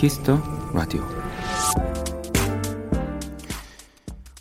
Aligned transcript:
키스 0.00 0.25
더 0.25 0.40
라디오. 0.72 1.02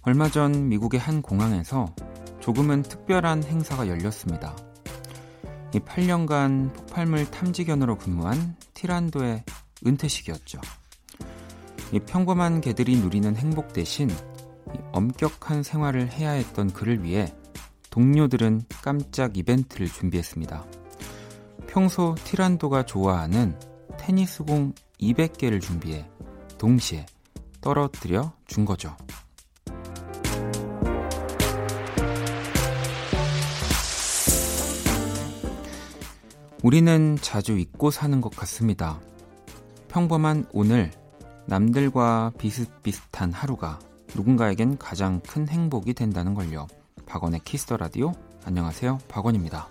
얼마 0.03 0.29
전 0.29 0.69
미국의 0.69 1.01
한 1.01 1.21
공항에서 1.21 1.93
조금은 2.39 2.83
특별한 2.83 3.43
행사가 3.43 3.89
열렸습니다. 3.89 4.55
이 5.75 5.79
8년간 5.79 6.73
폭발물 6.73 7.29
탐지견으로 7.29 7.97
근무한 7.97 8.55
티란도의 8.73 9.43
은퇴식이었죠. 9.85 10.61
이 11.91 11.99
평범한 11.99 12.61
개들이 12.61 12.95
누리는 12.95 13.35
행복 13.35 13.73
대신 13.73 14.09
엄격한 14.93 15.63
생활을 15.63 16.09
해야 16.09 16.31
했던 16.31 16.71
그를 16.71 17.03
위해 17.03 17.25
동료들은 17.89 18.61
깜짝 18.81 19.35
이벤트를 19.35 19.87
준비했습니다. 19.87 20.63
평소 21.67 22.15
티란도가 22.23 22.85
좋아하는 22.85 23.59
테니스공 23.97 24.71
200개를 25.01 25.61
준비해 25.61 26.05
동시에 26.57 27.05
떨어뜨려 27.61 28.33
준 28.47 28.65
거죠. 28.65 28.95
우리는 36.61 37.17
자주 37.21 37.57
잊고 37.57 37.89
사는 37.89 38.19
것 38.19 38.35
같습니다. 38.35 38.99
평범한 39.87 40.45
오늘, 40.51 40.91
남들과 41.45 42.33
비슷비슷한 42.37 43.31
하루가 43.31 43.79
누군가에겐 44.13 44.77
가장 44.77 45.21
큰 45.21 45.47
행복이 45.47 45.93
된다는 45.93 46.33
걸요. 46.33 46.67
박원의 47.05 47.41
키스터 47.45 47.77
라디오. 47.77 48.11
안녕하세요. 48.43 48.99
박원입니다. 49.07 49.69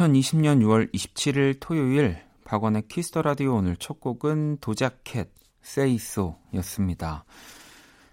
2020년 0.00 0.62
6월 0.62 0.90
27일 0.94 1.58
토요일 1.60 2.16
박원의 2.44 2.88
키스 2.88 3.08
더 3.08 3.20
라디오 3.20 3.56
오늘 3.56 3.76
첫 3.76 4.00
곡은 4.00 4.58
도자캣 4.62 5.30
Say 5.60 6.07
So 6.07 6.38
였습니다. 6.54 7.24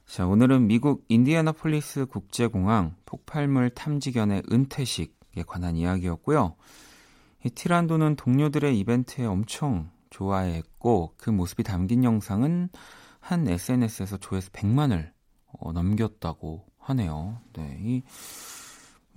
자, 0.05 0.27
오늘은 0.27 0.67
미국 0.67 1.05
인디애나폴리스 1.07 2.07
국제공항 2.07 2.95
폭발물 3.05 3.69
탐지견의 3.69 4.43
은퇴식에 4.51 5.43
관한 5.47 5.77
이야기였고요. 5.77 6.55
이 7.45 7.49
티란도는 7.49 8.17
동료들의 8.17 8.77
이벤트에 8.79 9.25
엄청 9.25 9.89
좋아했고 10.09 11.13
그 11.15 11.29
모습이 11.29 11.63
담긴 11.63 12.03
영상은 12.03 12.67
한 13.21 13.47
SNS에서 13.47 14.17
조회수 14.17 14.51
100만을 14.51 15.11
어, 15.53 15.71
넘겼다고 15.71 16.65
하네요. 16.79 17.39
네, 17.53 17.77
이 17.79 18.03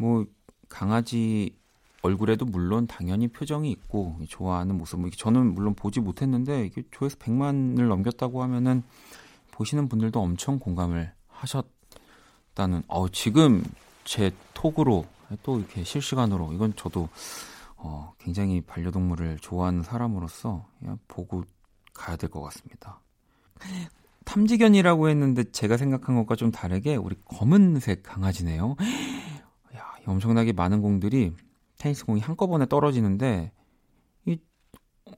뭐 0.00 0.24
강아지 0.70 1.58
얼굴에도 2.02 2.44
물론 2.46 2.86
당연히 2.86 3.28
표정이 3.28 3.70
있고 3.70 4.18
좋아하는 4.28 4.76
모습 4.78 5.00
뭐 5.00 5.10
저는 5.10 5.54
물론 5.54 5.74
보지 5.74 6.00
못했는데 6.00 6.66
이게 6.66 6.82
조회수 6.90 7.16
100만을 7.18 7.88
넘겼다고 7.88 8.42
하면은 8.42 8.82
보시는 9.52 9.88
분들도 9.88 10.20
엄청 10.20 10.58
공감을 10.58 11.12
하셨다는 11.28 12.82
어 12.88 13.08
지금 13.10 13.62
제 14.04 14.32
톡으로 14.54 15.06
또 15.42 15.58
이렇게 15.58 15.84
실시간으로 15.84 16.52
이건 16.54 16.74
저도 16.76 17.08
어 17.76 18.14
굉장히 18.18 18.60
반려동물을 18.62 19.38
좋아하는 19.40 19.82
사람으로서 19.82 20.66
보고 21.08 21.44
가야 21.92 22.16
될 22.16 22.30
것 22.30 22.40
같습니다. 22.42 23.00
탐지견이라고 24.24 25.08
했는데 25.08 25.44
제가 25.50 25.76
생각한 25.76 26.14
것과 26.16 26.36
좀 26.36 26.50
다르게 26.50 26.96
우리 26.96 27.16
검은색 27.26 28.02
강아지네요. 28.02 28.76
야, 29.76 29.94
엄청나게 30.06 30.52
많은 30.52 30.82
공들이 30.82 31.32
테니스 31.80 32.04
공이 32.04 32.20
한꺼번에 32.20 32.66
떨어지는데 32.66 33.52
이 34.26 34.38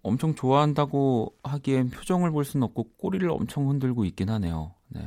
엄청 0.02 0.34
좋아한다고 0.34 1.34
하기엔 1.42 1.90
표정을 1.90 2.30
볼 2.30 2.44
수는 2.44 2.64
없고 2.64 2.92
꼬리를 2.96 3.28
엄청 3.28 3.68
흔들고 3.68 4.04
있긴 4.06 4.30
하네요. 4.30 4.74
네. 4.88 5.00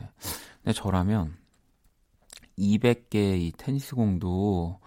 근데 0.61 0.73
저라면 0.73 1.35
200개의 2.59 3.39
이 3.41 3.53
테니스 3.57 3.95
공도 3.95 4.79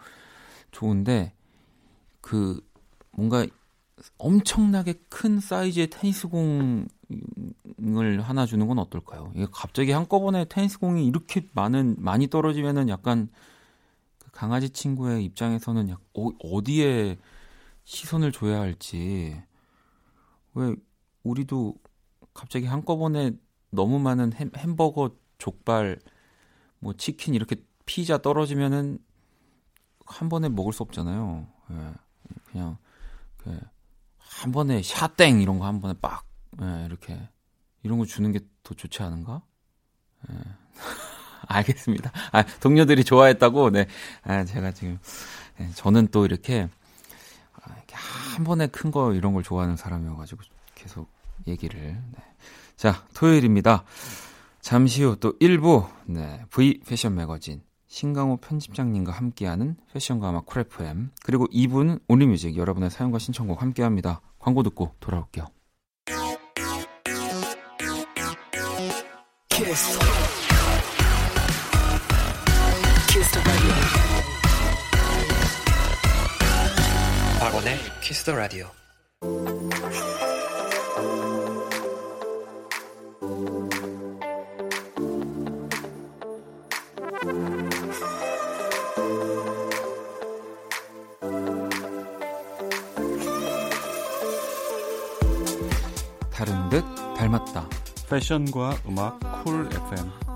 좋은데 0.70 1.32
그 2.20 2.60
뭔가 3.12 3.46
엄청나게 4.18 4.94
큰 5.08 5.40
사이즈의 5.40 5.88
테니스 5.88 6.28
공을 6.28 6.86
하나 8.20 8.44
주는 8.44 8.68
건 8.68 8.78
어떨까요? 8.78 9.32
이게 9.34 9.46
갑자기 9.50 9.92
한꺼번에 9.92 10.44
테니스 10.44 10.78
공이 10.78 11.06
이렇게 11.06 11.48
많은 11.54 11.96
많이 11.98 12.28
떨어지면은 12.28 12.90
약간 12.90 13.30
강아지 14.32 14.70
친구의 14.70 15.24
입장에서는 15.24 15.88
약 15.88 16.00
어, 16.14 16.28
어디에 16.42 17.18
시선을 17.84 18.32
줘야 18.32 18.60
할지 18.60 19.42
왜 20.54 20.74
우리도 21.22 21.74
갑자기 22.34 22.66
한꺼번에 22.66 23.32
너무 23.70 23.98
많은 23.98 24.32
햄, 24.34 24.50
햄버거, 24.56 25.14
족발, 25.38 25.98
뭐 26.78 26.92
치킨 26.94 27.34
이렇게 27.34 27.56
피자 27.86 28.18
떨어지면은 28.18 28.98
한 30.06 30.28
번에 30.28 30.48
먹을 30.48 30.72
수 30.72 30.82
없잖아요. 30.82 31.46
예. 31.72 31.92
그냥 32.46 32.78
그 33.38 33.58
한 34.18 34.52
번에 34.52 34.82
샤땡 34.82 35.40
이런 35.40 35.58
거 35.58 35.64
한 35.64 35.80
번에 35.80 35.94
빡 36.00 36.24
예, 36.62 36.84
이렇게 36.86 37.28
이런 37.82 37.98
거 37.98 38.04
주는 38.04 38.30
게 38.32 38.40
더 38.62 38.74
좋지 38.74 39.02
않은가? 39.02 39.42
예. 40.30 40.34
알겠습니다. 41.48 42.12
아, 42.32 42.42
동료들이 42.60 43.04
좋아했다고, 43.04 43.70
네. 43.70 43.86
아, 44.22 44.44
제가 44.44 44.72
지금, 44.72 44.98
네, 45.58 45.68
저는 45.74 46.08
또 46.12 46.24
이렇게, 46.24 46.68
아, 47.54 47.72
이렇게 47.74 47.94
한 47.94 48.44
번에 48.44 48.66
큰 48.68 48.90
거 48.90 49.12
이런 49.14 49.32
걸 49.34 49.42
좋아하는 49.42 49.76
사람이어가지고 49.76 50.42
계속 50.74 51.08
얘기를. 51.46 51.80
네. 51.80 52.22
자, 52.76 53.04
토요일입니다. 53.14 53.84
잠시 54.60 55.02
후 55.02 55.16
또 55.16 55.36
1부, 55.38 55.88
네. 56.06 56.44
V 56.50 56.80
패션 56.86 57.14
매거진. 57.14 57.62
신강호 57.90 58.36
편집장님과 58.36 59.12
함께하는 59.12 59.76
패션과 59.94 60.28
음악 60.30 60.44
쿨프엠 60.44 61.10
그리고 61.24 61.46
2부는 61.46 62.00
온리뮤직 62.06 62.54
여러분의 62.58 62.90
사연과 62.90 63.18
신청곡 63.18 63.62
함께합니다. 63.62 64.20
광고 64.38 64.62
듣고 64.62 64.94
돌아올게요. 65.00 65.46
키스. 69.48 69.98
박원의 77.68 77.76
키스 78.00 78.24
더 78.24 78.34
라디오. 78.34 78.66
다른 96.30 96.68
듯 96.70 96.84
닮았다. 97.16 97.68
패션과 98.08 98.78
음악 98.86 99.44
쿨 99.44 99.66
FM. 99.66 100.27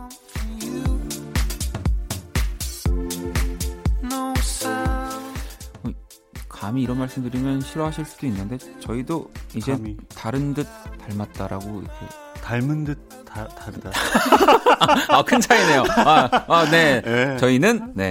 감히 6.73 6.85
이런 6.85 6.99
말씀 6.99 7.23
드리면 7.23 7.61
싫어하실 7.61 8.07
수도 8.07 8.27
있는데 8.27 8.57
저희도 8.81 9.31
이제 9.55 9.73
감히. 9.73 9.95
다른 10.09 10.55
듯 10.55 10.67
닮았다라고 11.07 11.83
이렇게 11.83 12.07
닮은 12.41 12.85
듯 12.85 13.09
다, 13.27 13.47
다르다. 13.49 13.91
아, 15.11 15.23
큰 15.23 15.39
차이네요. 15.39 15.85
아, 15.91 16.31
아 16.49 16.71
네. 16.71 17.03
네. 17.03 17.37
저희는 17.37 17.93
네. 17.95 18.11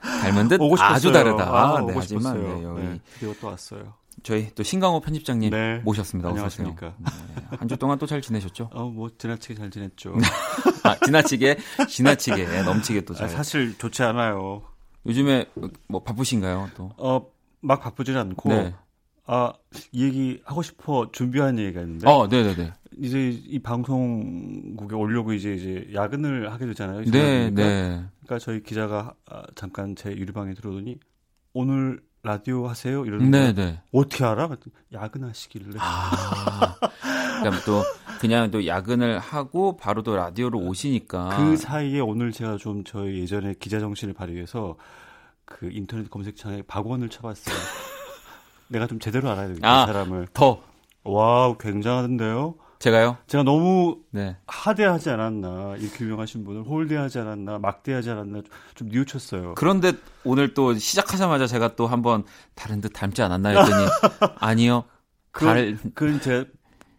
닮은 0.00 0.46
듯 0.46 0.60
아주 0.78 1.10
다르다. 1.10 1.42
아, 1.42 1.84
네, 1.84 1.92
하지만 1.96 2.40
네, 2.40 2.62
여기 2.62 2.82
네, 3.26 3.34
또 3.40 3.48
왔어요. 3.48 3.94
저희 4.22 4.48
또 4.54 4.62
신강호 4.62 5.00
편집장님 5.00 5.50
네. 5.50 5.80
모셨습니다. 5.84 6.28
안녕하십니까. 6.28 6.94
네. 6.98 7.06
한주 7.58 7.76
동안 7.78 7.98
또 7.98 8.06
잘 8.06 8.22
지내셨죠? 8.22 8.70
어, 8.72 8.84
뭐 8.84 9.10
지나치게 9.18 9.56
잘 9.56 9.72
지냈죠. 9.72 10.14
아, 10.84 10.94
지나치게 11.04 11.58
지나치게 11.88 12.62
넘치게 12.62 13.00
또 13.00 13.14
아, 13.14 13.16
잘. 13.16 13.28
사실 13.28 13.76
좋지 13.76 14.04
않아요. 14.04 14.62
요즘에 15.04 15.46
뭐 15.88 16.04
바쁘신가요? 16.04 16.70
또. 16.76 16.92
어, 16.96 17.35
막 17.66 17.80
바쁘진 17.80 18.16
않고 18.16 18.48
네. 18.48 18.74
아, 19.26 19.52
이 19.90 20.04
얘기 20.04 20.40
하고 20.44 20.62
싶어 20.62 21.10
준비한 21.10 21.58
얘기가 21.58 21.80
있는데 21.80 22.08
어, 22.08 22.28
네, 22.28 22.44
네, 22.44 22.54
네. 22.54 22.72
이제 22.98 23.28
이 23.28 23.58
방송국에 23.58 24.94
오려고 24.94 25.32
이제 25.32 25.54
이제 25.54 25.88
야근을 25.92 26.52
하게 26.52 26.66
되잖아요. 26.66 27.02
네, 27.04 27.10
그러니까, 27.10 27.62
네. 27.62 28.04
그러니까 28.22 28.38
저희 28.38 28.62
기자가 28.62 29.14
아, 29.28 29.42
잠깐 29.56 29.96
제 29.96 30.10
유리방에 30.10 30.54
들어오더니 30.54 30.98
오늘 31.54 32.00
라디오 32.22 32.68
하세요 32.68 33.04
이러는 33.04 33.30
네. 33.30 33.52
네. 33.52 33.80
어떻게 33.92 34.24
알아? 34.24 34.48
야근하시길래 34.92 35.78
아. 35.78 36.76
그럼 37.40 37.54
또 37.66 37.82
그냥 38.20 38.50
또 38.50 38.66
야근을 38.66 39.18
하고 39.18 39.76
바로 39.76 40.02
또 40.02 40.16
라디오로 40.16 40.58
오시니까 40.58 41.36
그 41.36 41.56
사이에 41.56 42.00
오늘 42.00 42.32
제가 42.32 42.56
좀 42.56 42.84
저희 42.84 43.20
예전에 43.20 43.54
기자 43.58 43.78
정신을 43.80 44.14
발휘해서 44.14 44.76
그 45.46 45.70
인터넷 45.72 46.10
검색창에 46.10 46.62
박원을 46.62 47.08
쳐봤어요. 47.08 47.54
내가 48.68 48.86
좀 48.86 48.98
제대로 48.98 49.30
알아야 49.30 49.48
되겠다 49.48 49.68
아. 49.68 49.84
이 49.84 49.86
사람을. 49.86 50.28
더 50.34 50.60
와우 51.04 51.56
굉장한데요. 51.56 52.56
제가요? 52.78 53.16
제가 53.26 53.42
너무 53.42 54.00
네. 54.10 54.36
하대하지 54.46 55.08
않았나 55.08 55.76
이렇게 55.78 56.04
유명하신 56.04 56.44
분을 56.44 56.62
홀대하지 56.64 57.20
않았나 57.20 57.58
막대하지 57.58 58.10
않았나 58.10 58.42
좀, 58.42 58.50
좀 58.74 58.88
뉘우쳤어요. 58.88 59.54
그런데 59.54 59.92
오늘 60.24 60.52
또 60.52 60.74
시작하자마자 60.74 61.46
제가 61.46 61.74
또 61.76 61.86
한번 61.86 62.24
다른 62.54 62.80
듯 62.82 62.90
닮지 62.90 63.22
않았나 63.22 63.48
했더니 63.50 63.86
아니요. 64.38 64.84
달 65.32 65.76
그건, 65.76 65.92
그건 65.94 66.20
제가 66.20 66.44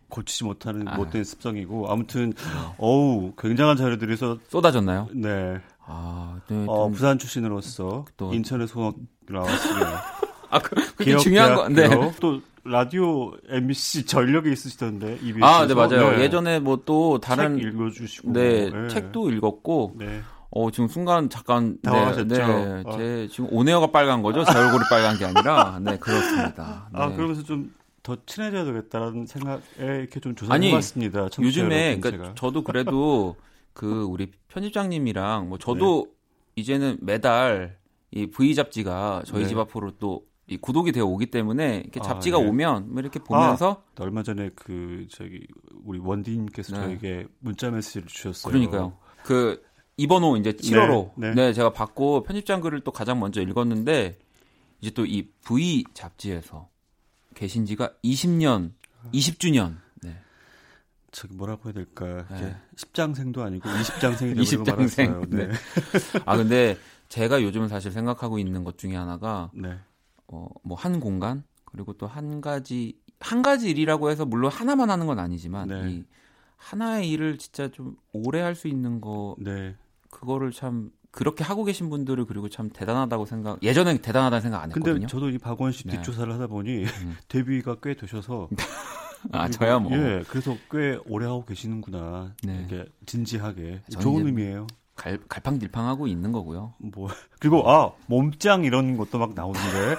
고치지 0.10 0.46
못하는 0.46 0.88
아. 0.88 0.96
못된 0.96 1.24
습성이고 1.24 1.92
아무튼 1.92 2.34
어우 2.78 3.34
굉장한 3.38 3.78
자료들에서 3.78 4.40
쏟아졌나요? 4.48 5.10
네 5.14 5.60
아, 5.88 6.38
네. 6.48 6.66
어, 6.68 6.84
좀- 6.86 6.92
부산 6.94 7.18
출신으로서 7.20 8.06
또- 8.18 8.34
인천에 8.34 8.68
소속 8.68 8.98
나왔으면 9.30 9.88
아, 10.50 10.60
그, 10.60 10.76
그게 10.96 11.18
중요한 11.18 11.56
거. 11.56 11.68
네. 11.70 11.90
또 12.20 12.42
라디오 12.64 13.32
MBC 13.50 14.06
전력에 14.06 14.52
있으시던데 14.52 15.20
EBS 15.24 15.44
아, 15.44 15.66
네, 15.66 15.74
맞아요. 15.74 16.20
예전에 16.22 16.60
뭐 16.60 16.82
또 16.86 17.20
다른 17.20 17.58
책 17.58 17.68
읽어주시고 17.68 18.34
네, 18.34 18.70
네. 18.70 18.88
책도 18.90 19.32
읽었고 19.32 19.94
네. 19.98 20.22
어, 20.50 20.72
지금 20.72 20.88
순간 20.88 21.30
잠깐 21.30 21.74
네, 21.82 21.90
당황하셨죠? 21.90 22.26
네, 22.28 22.84
어. 22.86 22.98
제 22.98 23.28
지금 23.32 23.48
오네어가 23.52 23.88
빨간 23.92 24.22
거죠. 24.22 24.44
제 24.46 24.58
얼굴이 24.58 24.84
빨간 24.90 25.18
게 25.18 25.26
아니라. 25.26 25.80
네, 25.82 25.98
그렇습니다. 25.98 26.90
네. 26.94 27.00
아 27.00 27.10
그러면서 27.14 27.44
좀 27.44 27.76
더 28.04 28.16
친해져야 28.26 28.64
되겠다라는 28.64 29.26
생각에 29.26 29.60
이렇게 29.82 30.22
좀 30.22 30.34
조사해봤습니다. 30.34 31.28
요즘에 31.42 32.00
그러니까. 32.00 32.32
저도 32.36 32.64
그래도 32.64 33.36
그 33.74 34.04
우리 34.04 34.32
편집장님이랑 34.58 35.50
뭐 35.50 35.58
저도 35.58 36.08
이제는 36.56 36.98
매달 37.02 37.78
이 38.12 38.28
V 38.28 38.56
잡지가 38.56 39.24
저희 39.26 39.44
네. 39.44 39.48
집 39.50 39.58
앞으로 39.58 39.92
또 39.98 40.28
이 40.50 40.56
구독이 40.56 40.94
되어 40.94 41.06
오기 41.06 41.26
때문에 41.28 41.82
이렇게 41.84 42.00
아, 42.00 42.04
잡지가 42.04 42.40
네. 42.40 42.48
오면 42.48 42.94
뭐 42.94 43.02
이렇게 43.02 43.20
보면서 43.20 43.84
얼마 44.00 44.24
전에 44.24 44.50
그 44.56 45.06
저기 45.12 45.46
우리 45.84 46.00
원디님께서 46.00 46.74
네. 46.74 46.82
저에게 46.84 47.28
문자 47.40 47.70
메시지를 47.70 48.08
주셨어요. 48.08 48.52
그러니까요. 48.52 48.98
그 49.26 49.62
이번 49.98 50.24
호 50.24 50.38
이제 50.38 50.54
7호로 50.54 51.12
네, 51.18 51.30
네, 51.30 51.36
네. 51.48 51.54
제가 51.54 51.74
받고 51.74 52.24
편집장 52.24 52.62
글을 52.62 52.80
또 52.82 52.92
가장 52.92 53.20
먼저 53.20 53.42
읽었는데 53.42 54.18
이제 54.80 54.92
또 54.92 55.06
이 55.06 55.28
V 55.46 55.84
잡지에서 55.94 56.70
계신 57.36 57.66
지가 57.66 57.92
20년, 58.06 58.72
20주년. 59.14 59.76
네. 61.18 61.22
저기 61.22 61.34
뭐라고 61.36 61.66
해야 61.70 61.74
될까? 61.74 62.26
네. 62.30 62.36
이제 62.38 62.56
10장생도 62.76 63.40
아니고 63.40 63.68
20장생이 63.70 64.36
되고 64.36 64.42
20장생. 64.42 65.10
말았어요. 65.10 65.22
네. 65.30 65.50
아 66.26 66.38
근데 66.38 66.78
제가 67.10 67.42
요즘 67.42 67.68
사실 67.68 67.92
생각하고 67.92 68.38
있는 68.40 68.64
것 68.64 68.78
중에 68.78 68.96
하나가 68.96 69.50
네. 69.54 69.78
어, 70.28 70.48
뭐 70.64 70.78
한 70.78 71.00
공간 71.00 71.44
그리고 71.66 71.94
또 71.94 72.06
한 72.08 72.42
가지 72.42 73.00
한 73.20 73.42
가지 73.42 73.70
일이라고 73.72 74.12
해서 74.12 74.26
물론 74.26 74.52
하나만 74.52 74.90
하는 74.92 75.08
건 75.08 75.18
아니지만 75.20 75.68
네. 75.70 75.90
이 75.92 76.04
하나의 76.58 77.10
일을 77.10 77.38
진짜 77.40 77.70
좀 77.70 77.96
오래 78.14 78.42
할 78.42 78.54
수 78.56 78.68
있는 78.68 79.02
거 79.02 79.36
네. 79.40 79.76
그거를 80.12 80.52
참 80.52 80.92
그렇게 81.12 81.44
하고 81.44 81.64
계신 81.64 81.90
분들을 81.90 82.26
그리고 82.26 82.48
참 82.50 82.70
대단하다고 82.70 83.26
생각 83.26 83.64
예전엔 83.64 84.00
대단하다는 84.04 84.42
생각 84.42 84.62
안 84.62 84.70
근데 84.70 84.90
했거든요. 84.92 85.08
저도 85.08 85.30
이 85.30 85.38
박원 85.40 85.72
씨 85.72 85.86
네. 85.88 85.96
뒷조사를 85.96 86.32
하다 86.32 86.46
보니 86.48 86.84
음. 86.84 87.18
데뷔가 87.28 87.78
꽤 87.82 87.96
되셔서 87.96 88.50
아 89.32 89.50
저야 89.50 89.80
뭐 89.80 89.92
예, 89.94 90.24
그래서 90.30 90.56
꽤 90.72 90.98
오래 91.06 91.26
하고 91.26 91.44
계시는구나. 91.46 92.34
네. 92.44 92.66
이렇게 92.70 92.90
진지하게 93.06 93.82
좋은 94.00 94.26
의미예요. 94.26 94.68
갈, 94.96 95.20
갈팡질팡하고 95.30 96.08
있는 96.08 96.32
거고요. 96.32 96.74
뭐 96.80 97.08
그리고 97.40 97.70
아 97.70 97.92
몸짱 98.08 98.64
이런 98.64 98.98
것도 98.98 99.20
막 99.20 99.34
나오는데 99.36 99.96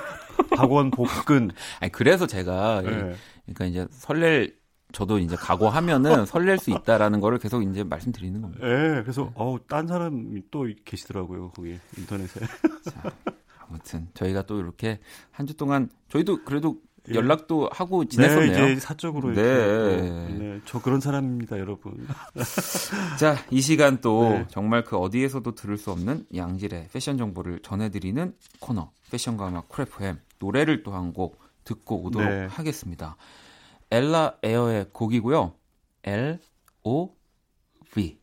박원 0.57 0.91
복근. 0.91 1.51
아니 1.81 1.93
그래서 1.93 2.27
제가 2.27 2.83
예, 2.85 2.91
네. 2.91 3.15
그러니까 3.47 3.65
이제 3.67 3.87
설렐 3.91 4.49
저도 4.93 5.19
이제 5.19 5.37
각오하면은 5.37 6.25
설렐 6.25 6.57
수 6.59 6.71
있다라는 6.71 7.21
거를 7.21 7.39
계속 7.39 7.63
이제 7.63 7.85
말씀드리는 7.85 8.41
겁니다. 8.41 8.67
예, 8.67 9.03
그래서 9.03 9.31
어우 9.35 9.59
딴 9.69 9.87
사람이 9.87 10.43
또 10.51 10.67
계시더라고요 10.85 11.51
거기 11.51 11.79
인터넷에. 11.99 12.41
자, 12.91 13.13
아무튼 13.69 14.09
저희가 14.15 14.47
또 14.47 14.59
이렇게 14.61 14.99
한 15.31 15.47
주 15.47 15.55
동안 15.55 15.91
저희도 16.09 16.45
그래도 16.45 16.77
예. 16.81 16.88
연락도 17.15 17.71
하고 17.73 18.05
네, 18.05 18.09
지냈었네요. 18.09 18.69
이제 18.69 18.81
사적으로 18.81 19.33
네. 19.35 20.01
네, 20.03 20.61
저 20.65 20.81
그런 20.81 21.01
사람입니다, 21.01 21.59
여러분. 21.59 22.07
자, 23.19 23.37
이 23.51 23.61
시간 23.61 24.01
또 24.01 24.31
네. 24.31 24.47
정말 24.49 24.85
그 24.85 24.97
어디에서도 24.97 25.55
들을 25.55 25.77
수 25.77 25.91
없는 25.91 26.27
양질의 26.35 26.89
패션 26.93 27.19
정보를 27.19 27.61
전해드리는 27.63 28.35
코너 28.61 28.91
패션과 29.11 29.49
음악 29.49 29.69
쿨FM 29.69 30.19
노래를 30.39 30.83
또 30.83 30.93
한 30.93 31.13
곡 31.13 31.39
듣고 31.65 32.05
오도록 32.05 32.29
네. 32.29 32.47
하겠습니다. 32.47 33.17
엘라 33.91 34.35
에어의 34.43 34.87
곡이고요. 34.93 35.53
L 36.05 36.39
O 36.85 37.11
V 37.95 38.19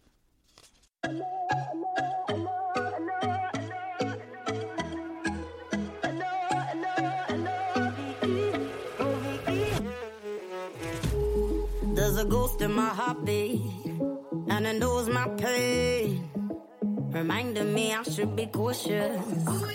There's 12.65 12.73
a 12.73 12.77
ghost 12.77 12.81
in 12.81 12.83
my 12.83 12.89
heartbeat, 12.89 13.61
and 14.49 14.65
it 14.65 14.79
knows 14.79 15.07
my 15.07 15.27
pain. 15.37 16.29
Reminding 17.11 17.73
me 17.73 17.93
I 17.93 18.01
should 18.03 18.35
be 18.35 18.47
cautious. 18.47 19.21
Oh, 19.47 19.71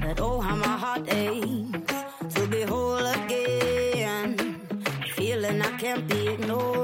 that 0.00 0.20
oh, 0.20 0.40
how 0.40 0.54
my 0.54 0.76
heart 0.76 1.12
aches 1.12 2.34
to 2.34 2.46
be 2.46 2.62
whole 2.62 3.04
again. 3.04 4.60
Feeling 5.16 5.60
I 5.60 5.76
can't 5.76 6.06
be 6.06 6.28
ignoring. 6.28 6.83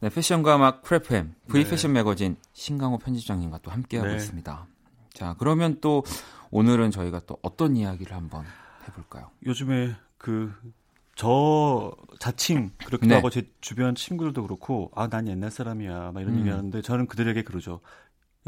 네, 0.00 0.08
패션과 0.08 0.56
음악 0.56 0.82
쿨FM 0.82 1.34
V 1.48 1.64
네. 1.64 1.70
패션 1.70 1.92
매거진 1.92 2.36
신강호 2.52 2.98
편집장님과 2.98 3.58
또 3.62 3.70
함께하고 3.70 4.08
네. 4.10 4.16
있습니다. 4.16 4.66
자, 5.12 5.36
그러면 5.38 5.78
또 5.80 6.04
오늘은 6.50 6.90
저희가 6.90 7.20
또 7.26 7.38
어떤 7.42 7.76
이야기를 7.76 8.16
한번 8.16 8.44
해볼까요? 8.88 9.30
요즘에 9.46 9.94
그 10.18 10.52
저 11.16 11.94
자칭 12.18 12.70
그렇기도 12.78 13.08
네. 13.08 13.14
하고 13.16 13.28
제 13.28 13.42
주변 13.60 13.94
친구들도 13.94 14.40
그렇고 14.42 14.90
아 14.94 15.06
난 15.08 15.28
옛날 15.28 15.50
사람이야 15.50 16.12
막 16.12 16.20
이런 16.22 16.32
음. 16.34 16.38
얘기하는데 16.40 16.80
저는 16.80 17.08
그들에게 17.08 17.42
그러죠. 17.42 17.80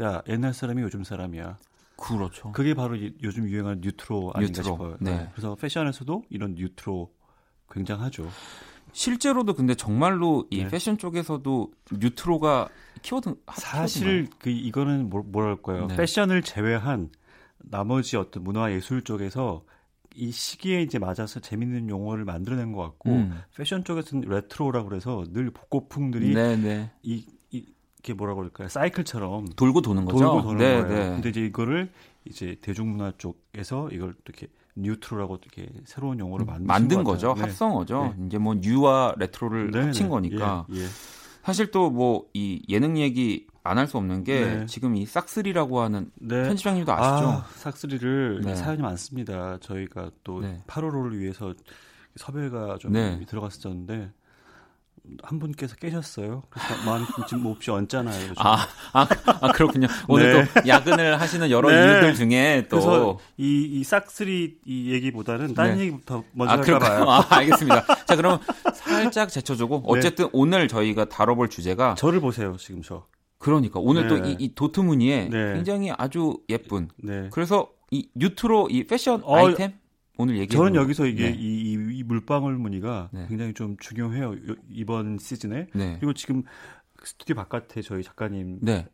야 0.01 0.23
옛날 0.27 0.55
사람이 0.55 0.81
요즘 0.81 1.03
사람이야. 1.03 1.59
그렇죠. 1.97 2.51
그게 2.51 2.73
바로 2.73 2.95
이- 2.95 3.13
요즘 3.21 3.47
유행하는 3.47 3.81
뉴트로 3.81 4.31
아닌가 4.33 4.61
뉴트로, 4.61 4.63
싶어요. 4.73 4.97
네. 5.01 5.29
그래서 5.33 5.53
패션에서도 5.53 6.23
이런 6.31 6.55
뉴트로 6.55 7.13
굉장하죠. 7.69 8.27
실제로도 8.93 9.53
근데 9.55 9.75
정말로 9.75 10.45
이 10.49 10.59
네. 10.63 10.67
패션 10.69 10.97
쪽에서도 10.97 11.71
뉴트로가 11.99 12.69
키워드 13.01 13.35
하- 13.45 13.59
사실 13.59 14.27
그 14.39 14.49
이거는 14.49 15.09
뭐, 15.09 15.23
뭐랄까요? 15.25 15.87
네. 15.87 15.97
패션을 15.97 16.43
제외한 16.43 17.09
나머지 17.57 18.17
어떤 18.17 18.43
문화 18.43 18.71
예술 18.71 19.03
쪽에서 19.03 19.63
이 20.15 20.31
시기에 20.31 20.81
이제 20.83 20.99
맞아서 20.99 21.39
재밌는 21.39 21.89
용어를 21.89 22.23
만들어낸 22.23 22.71
것 22.71 22.81
같고 22.83 23.09
음. 23.09 23.41
패션 23.57 23.83
쪽에서는 23.83 24.29
레트로라고 24.29 24.87
그래서 24.89 25.23
늘 25.31 25.49
복고풍들이 25.49 26.33
네, 26.35 26.55
네. 26.55 26.91
이, 27.01 27.25
이 27.51 27.65
이게 27.99 28.13
뭐라고 28.13 28.41
그럴까요? 28.41 28.67
사이클처럼 28.67 29.47
돌고 29.55 29.81
도는 29.81 30.05
거죠. 30.05 30.19
돌고 30.19 30.41
도는 30.43 30.57
네, 30.57 30.81
거예요. 30.83 30.87
네. 30.87 31.09
근데 31.15 31.29
이제 31.29 31.41
이거를 31.41 31.91
이제 32.25 32.57
대중문화 32.61 33.13
쪽에서 33.17 33.89
이걸 33.91 34.13
이렇게 34.25 34.47
뉴트로라고 34.75 35.37
이렇게 35.41 35.71
새로운 35.85 36.19
용어를 36.19 36.45
만든 36.61 37.03
것 37.03 37.13
거죠. 37.13 37.33
네. 37.35 37.41
합성어죠. 37.41 38.15
이제 38.25 38.37
뭐 38.37 38.55
new와 38.55 39.15
레트로를 39.17 39.71
네, 39.71 39.79
합친 39.81 40.05
네. 40.05 40.09
거니까. 40.09 40.65
예, 40.73 40.81
예. 40.81 40.85
사실 41.43 41.71
또 41.71 41.89
뭐 41.89 42.25
이 42.33 42.63
예능 42.69 42.97
얘기 42.97 43.47
안 43.63 43.77
할 43.77 43.87
수 43.87 43.97
없는 43.97 44.23
게 44.23 44.39
네. 44.45 44.65
지금 44.65 44.95
이 44.95 45.05
싹쓸이라고 45.05 45.79
하는 45.81 46.11
네. 46.15 46.43
편집장님도 46.43 46.91
아시죠? 46.91 47.27
아, 47.29 47.45
삭스리를 47.55 48.41
네. 48.43 48.55
사연이 48.55 48.81
많습니다. 48.81 49.57
저희가 49.59 50.11
또 50.23 50.41
네. 50.41 50.61
8월호를 50.67 51.17
위해서 51.17 51.53
섭외가 52.15 52.77
좀 52.77 52.91
네. 52.91 53.19
들어갔었는데 53.27 54.11
한 55.21 55.37
분께서 55.39 55.75
깨셨어요. 55.75 56.43
그래서 56.49 56.85
마음이 56.85 57.05
지금 57.27 57.43
몹시 57.43 57.69
얹잖아요. 57.71 58.33
아, 58.37 58.67
아, 58.93 59.07
아, 59.41 59.51
그렇군요. 59.51 59.87
오늘 60.07 60.47
또 60.53 60.67
야근을 60.67 61.19
하시는 61.19 61.49
여러 61.51 61.69
네. 61.69 61.75
이유들 61.75 62.15
중에 62.15 62.67
또 62.69 62.77
그래서 62.77 63.19
이, 63.37 63.69
이 63.73 63.83
싹쓸이 63.83 64.59
이 64.65 64.91
얘기보다는 64.93 65.53
다른 65.53 65.75
네. 65.75 65.81
얘기부터 65.81 66.23
먼저 66.31 66.53
아, 66.53 66.57
할까 66.57 66.65
그럴까요? 66.65 67.05
봐요. 67.05 67.09
아, 67.09 67.35
알겠습니다. 67.35 68.05
자, 68.05 68.15
그럼 68.15 68.39
살짝 68.73 69.29
제쳐주고 69.29 69.83
어쨌든 69.87 70.29
오늘 70.31 70.69
저희가 70.69 71.05
다뤄볼 71.05 71.49
주제가 71.49 71.95
저를 71.95 72.21
보세요, 72.21 72.55
지금 72.57 72.81
저. 72.81 73.05
그러니까 73.39 73.81
오늘 73.81 74.03
네. 74.03 74.07
또이 74.07 74.35
이 74.39 74.55
도트무늬에 74.55 75.29
네. 75.29 75.53
굉장히 75.53 75.91
아주 75.97 76.37
예쁜 76.47 76.87
네. 76.95 77.27
그래서 77.31 77.67
이 77.91 78.07
뉴트로 78.15 78.69
이 78.69 78.87
패션 78.87 79.21
어, 79.25 79.35
아이템 79.35 79.73
오늘 80.17 80.37
얘기해 80.37 80.57
저는 80.57 80.75
여기서 80.75 81.07
이게 81.07 81.31
네. 81.31 81.37
이, 81.37 81.71
이, 81.71 81.97
이 81.97 82.03
물방울 82.03 82.57
무늬가 82.57 83.09
네. 83.13 83.25
굉장히 83.27 83.53
좀 83.53 83.77
중요해요. 83.77 84.33
요- 84.33 84.55
이번 84.69 85.17
시즌에. 85.17 85.67
네. 85.73 85.95
그리고 85.99 86.13
지금 86.13 86.43
스튜디오 87.03 87.35
바깥에 87.35 87.81
저희 87.81 88.03
작가님도 88.03 88.65
네. 88.65 88.85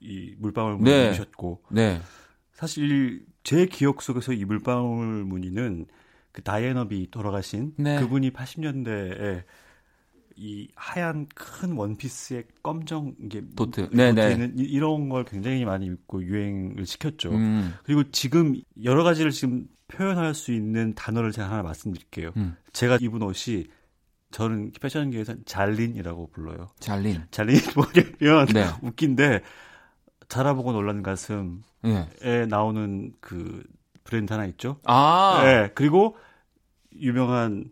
이 0.00 0.34
물방울 0.38 0.76
무늬 0.76 0.90
네. 0.90 1.06
입으셨고 1.08 1.62
네. 1.70 2.00
사실 2.52 3.24
제 3.42 3.66
기억 3.66 4.02
속에서 4.02 4.32
이 4.32 4.44
물방울 4.44 5.24
무늬는 5.24 5.86
그 6.32 6.42
다이애너비 6.42 7.10
돌아가신 7.10 7.72
네. 7.78 7.98
그분이 8.00 8.30
80년대에 8.32 9.42
이 10.36 10.68
하얀 10.76 11.26
큰 11.34 11.72
원피스에 11.72 12.44
검정 12.62 13.14
이게 13.20 13.42
도트. 13.56 13.88
네, 13.92 14.12
네. 14.12 14.52
이- 14.56 14.62
이런 14.62 15.08
걸 15.08 15.24
굉장히 15.24 15.64
많이 15.64 15.86
입고 15.86 16.22
유행을 16.22 16.86
시켰죠. 16.86 17.32
음. 17.32 17.72
그리고 17.82 18.04
지금 18.12 18.54
여러 18.84 19.02
가지를 19.02 19.32
지금 19.32 19.66
표현할 19.88 20.34
수 20.34 20.52
있는 20.52 20.94
단어를 20.94 21.32
제가 21.32 21.50
하나 21.50 21.62
말씀드릴게요. 21.62 22.30
음. 22.36 22.56
제가 22.72 22.98
입은 23.00 23.22
옷이 23.22 23.66
저는 24.30 24.72
패션계에서 24.80 25.34
잘린이라고 25.46 26.28
불러요. 26.30 26.68
잘린. 26.78 27.22
잘린이 27.30 27.58
뭐냐면 28.20 28.46
네. 28.52 28.66
웃긴데 28.82 29.42
자라보고 30.28 30.72
놀란 30.72 31.02
가슴에 31.02 31.58
네. 31.82 32.46
나오는 32.46 33.12
그 33.20 33.62
브랜드 34.04 34.32
하나 34.32 34.44
있죠. 34.46 34.78
아. 34.84 35.40
네. 35.42 35.70
그리고 35.74 36.16
유명한 36.94 37.70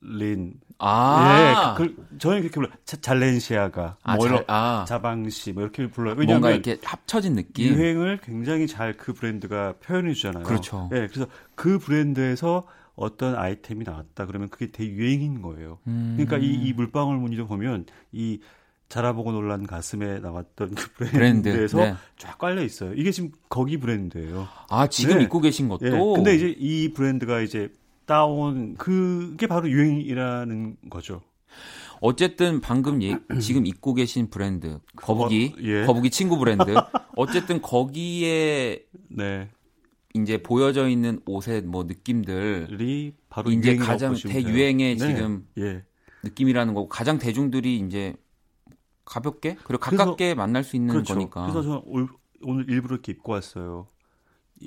린. 0.00 0.54
아. 0.78 1.76
예. 1.78 1.84
그, 1.84 1.94
그- 1.96 2.18
저는 2.18 2.40
그렇게 2.40 2.54
불러요. 2.54 2.72
자- 2.84 2.96
잘렌시아가. 3.00 3.96
아, 4.02 4.16
뭐 4.16 4.28
잘, 4.28 4.44
아. 4.48 4.84
자방시 4.88 5.52
뭐 5.52 5.62
이렇게 5.62 5.86
불러요. 5.88 6.14
뭔가 6.14 6.34
왜냐하면 6.34 6.52
이렇게 6.64 6.78
합쳐진 6.84 7.34
느낌. 7.36 7.74
유행을 7.74 8.18
굉장히 8.22 8.66
잘 8.66 8.94
그 8.96 9.12
브랜드가 9.12 9.74
표현해 9.82 10.12
주잖아요. 10.14 10.44
그렇죠. 10.44 10.88
예, 10.92 11.06
그래서 11.08 11.26
그 11.54 11.78
브랜드에서 11.78 12.66
어떤 12.96 13.34
아이템이 13.34 13.84
나왔다 13.84 14.26
그러면 14.26 14.48
그게 14.50 14.70
대유행인 14.70 15.42
거예요. 15.42 15.78
음. 15.88 16.14
그러니까 16.16 16.36
이, 16.38 16.52
이 16.54 16.72
물방울 16.72 17.16
무늬도 17.18 17.46
보면 17.48 17.86
이 18.12 18.40
자라보고 18.88 19.32
놀란 19.32 19.66
가슴에 19.66 20.20
나왔던 20.20 20.74
그 20.74 20.92
브랜드. 20.92 21.16
브랜드에서 21.16 21.78
네. 21.78 21.94
쫙 22.18 22.38
깔려 22.38 22.62
있어요. 22.62 22.92
이게 22.94 23.10
지금 23.10 23.30
거기 23.48 23.78
브랜드예요. 23.78 24.46
아, 24.68 24.86
지금 24.86 25.18
네. 25.18 25.24
입고 25.24 25.40
계신 25.40 25.68
것도. 25.68 25.86
예. 25.86 25.90
근데 25.90 26.36
이제 26.36 26.54
이 26.56 26.92
브랜드가 26.92 27.40
이제 27.40 27.72
따온 28.06 28.74
그게 28.76 29.46
바로 29.46 29.68
유행이라는 29.70 30.76
거죠. 30.90 31.22
어쨌든 32.00 32.60
방금 32.60 33.02
예, 33.02 33.16
지금 33.40 33.66
입고 33.66 33.94
계신 33.94 34.28
브랜드 34.28 34.78
거북이 34.96 35.54
어, 35.56 35.62
예. 35.62 35.86
거북이 35.86 36.10
친구 36.10 36.38
브랜드 36.38 36.64
어쨌든 37.16 37.62
거기에 37.62 38.84
네. 39.08 39.48
이제 40.14 40.42
보여져 40.42 40.88
있는 40.88 41.20
옷의 41.26 41.62
뭐 41.62 41.84
느낌들 41.84 42.78
이 42.80 43.12
바로 43.30 43.50
이제 43.50 43.76
가장 43.76 44.10
보시면 44.12 44.34
돼요. 44.34 44.44
대유행의 44.44 44.96
네. 44.96 45.06
지금 45.06 45.46
예. 45.58 45.84
느낌이라는 46.24 46.74
거고 46.74 46.88
가장 46.88 47.18
대중들이 47.18 47.78
이제 47.78 48.14
가볍게 49.04 49.56
그리고 49.64 49.80
그래서- 49.80 50.04
가깝게 50.04 50.34
만날 50.34 50.64
수 50.64 50.76
있는 50.76 50.94
그렇죠. 50.94 51.14
거니까 51.14 51.42
그래서 51.42 51.62
저는 51.62 51.80
올- 51.86 52.08
오늘 52.42 52.68
일부러 52.68 52.94
이렇게 52.96 53.12
입고 53.12 53.32
왔어요. 53.32 53.86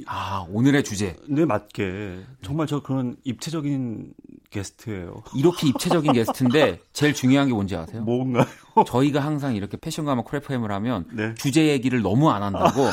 아 0.06 0.46
오늘의 0.50 0.84
주제 0.84 1.16
네 1.28 1.46
맞게 1.46 2.20
정말 2.44 2.68
저 2.68 2.82
그런 2.82 3.16
입체적인 3.24 4.14
게스트예요. 4.50 5.24
이렇게 5.36 5.68
입체적인 5.68 6.14
게스트인데 6.14 6.80
제일 6.94 7.14
중요한 7.14 7.48
게 7.48 7.54
뭔지 7.54 7.76
아세요? 7.76 8.02
뭔가요? 8.04 8.46
저희가 8.86 9.22
항상 9.22 9.56
이렇게 9.56 9.78
패션가마 9.78 10.24
크래프엠을 10.24 10.72
하면 10.72 11.06
네. 11.14 11.34
주제 11.36 11.68
얘기를 11.68 12.02
너무 12.02 12.30
안 12.30 12.44
한다고 12.44 12.90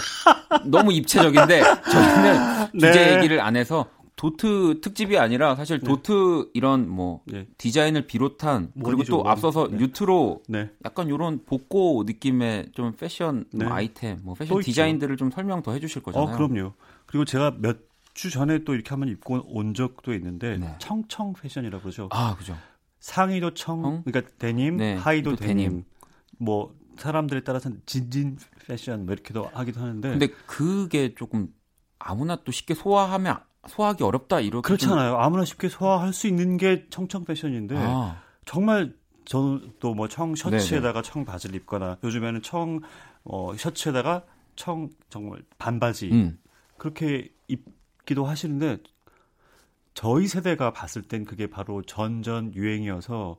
너무 0.65 0.93
입체적인데 0.93 1.63
저희는 1.91 2.71
주제 2.73 2.93
네. 2.93 3.17
얘기를 3.17 3.41
안 3.41 3.57
해서 3.57 3.87
도트 4.31 4.81
특집이 4.81 5.19
아니라 5.19 5.55
사실 5.55 5.81
도트 5.81 6.51
이런 6.55 6.89
뭐 6.89 7.21
네. 7.27 7.47
디자인을 7.59 8.07
비롯한 8.07 8.73
그리고 8.83 9.05
또 9.05 9.19
원. 9.19 9.27
앞서서 9.27 9.69
네. 9.69 9.77
뉴트로 9.79 10.43
네. 10.49 10.71
약간 10.85 11.09
요런 11.11 11.45
복고 11.45 12.05
느낌의 12.07 12.71
좀 12.73 12.93
패션 12.93 13.45
뭐 13.53 13.67
네. 13.67 13.71
아이템 13.71 14.19
뭐 14.23 14.35
패션. 14.35 14.61
디자인들을 14.61 15.17
좀 15.19 15.31
설명 15.31 15.63
더 15.63 15.73
해주실 15.73 16.03
거잖아요. 16.03 16.35
어 16.35 16.37
그럼요. 16.37 16.73
그리고 17.07 17.25
제가 17.25 17.57
몇 17.59 17.95
주 18.15 18.31
전에 18.31 18.63
또 18.63 18.75
이렇게 18.75 18.91
한번 18.91 19.09
입고 19.09 19.43
온 19.49 19.75
적도 19.75 20.15
있는데 20.15 20.57
네. 20.57 20.75
청청 20.79 21.33
패션이라고 21.33 21.83
그러죠. 21.83 22.09
아 22.13 22.37
그죠. 22.37 22.57
상의도 23.01 23.55
청, 23.55 23.83
청? 23.83 24.03
그러니까 24.05 24.33
데님, 24.39 24.77
네, 24.77 24.95
하의도 24.95 25.31
또 25.31 25.37
데님. 25.37 25.57
데님. 25.69 25.85
뭐 26.39 26.75
사람들에 26.97 27.41
따라서는 27.43 27.83
진진 27.87 28.39
패션 28.67 29.05
뭐 29.05 29.15
이렇게도 29.15 29.51
하기도 29.53 29.81
하는데 29.81 30.09
근데 30.11 30.29
그게 30.47 31.15
조금 31.17 31.49
아무나 31.99 32.37
또 32.37 32.53
쉽게 32.53 32.75
소화하면 32.75 33.39
소화하기 33.69 34.03
어렵다 34.05 34.41
이렇게 34.41 34.67
좀- 34.77 34.77
그렇잖아요. 34.91 35.17
아무나 35.19 35.45
쉽게 35.45 35.69
소화할 35.69 36.13
수 36.13 36.27
있는 36.27 36.57
게 36.57 36.87
청청 36.91 37.25
패션인데 37.25 37.77
아, 37.79 38.23
정말 38.45 38.95
저는 39.25 39.73
또 39.81 39.95
뭐 39.95 40.07
청 40.09 40.35
셔츠에다가 40.35 41.01
청 41.03 41.25
바지를 41.25 41.57
입거나 41.57 41.99
요즘에는 42.05 42.43
청 42.43 42.81
어, 43.25 43.55
셔츠에다가 43.57 44.25
청 44.57 44.91
정말 45.09 45.43
반바지 45.59 46.11
음. 46.13 46.39
그렇게 46.77 47.33
입기도 47.49 48.27
하시는데 48.27 48.79
저희 49.95 50.27
세대가 50.27 50.73
봤을 50.73 51.03
땐 51.03 51.25
그게 51.25 51.47
바로 51.49 51.83
전전 51.83 52.53
유행이어서 52.55 53.39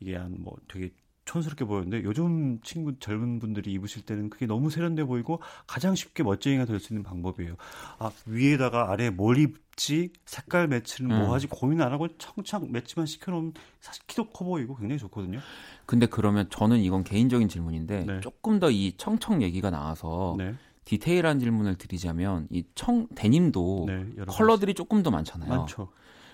이게 0.00 0.16
한 0.16 0.34
뭐 0.40 0.56
되게 0.68 0.90
촌스럽게 1.30 1.64
보였는데 1.64 2.02
요즘 2.02 2.60
친구 2.62 2.98
젊은 2.98 3.38
분들이 3.38 3.72
입으실 3.72 4.02
때는 4.02 4.30
그게 4.30 4.46
너무 4.46 4.68
세련돼 4.68 5.04
보이고 5.04 5.40
가장 5.66 5.94
쉽게 5.94 6.24
멋쟁이가 6.24 6.64
될 6.64 6.80
수 6.80 6.92
있는 6.92 7.02
방법이에요. 7.04 7.54
아 7.98 8.10
위에다가 8.26 8.90
아래 8.90 9.10
뭘 9.10 9.38
입지 9.38 10.12
색깔 10.24 10.66
매치는 10.66 11.10
음. 11.10 11.18
뭐 11.20 11.34
하지 11.34 11.46
고민 11.46 11.80
안 11.82 11.92
하고 11.92 12.08
청청 12.18 12.72
매치만 12.72 13.06
시켜놓으면 13.06 13.52
사실 13.80 14.02
키도 14.06 14.30
커 14.30 14.44
보이고 14.44 14.74
굉장히 14.76 14.98
좋거든요. 14.98 15.38
근데 15.86 16.06
그러면 16.06 16.48
저는 16.50 16.78
이건 16.80 17.04
개인적인 17.04 17.48
질문인데 17.48 18.04
네. 18.06 18.20
조금 18.20 18.58
더 18.58 18.70
이 18.70 18.94
청청 18.96 19.42
얘기가 19.42 19.70
나와서 19.70 20.34
네, 20.38 20.54
디테일한 20.84 21.38
질문을 21.38 21.76
드리자면 21.76 22.48
이 22.50 22.64
청 22.74 23.06
데님도 23.14 23.84
네 23.86 24.06
컬러들이 24.26 24.74
조금 24.74 25.02
더. 25.04 25.10
많잖아요. 25.10 25.48
많죠. 25.48 25.90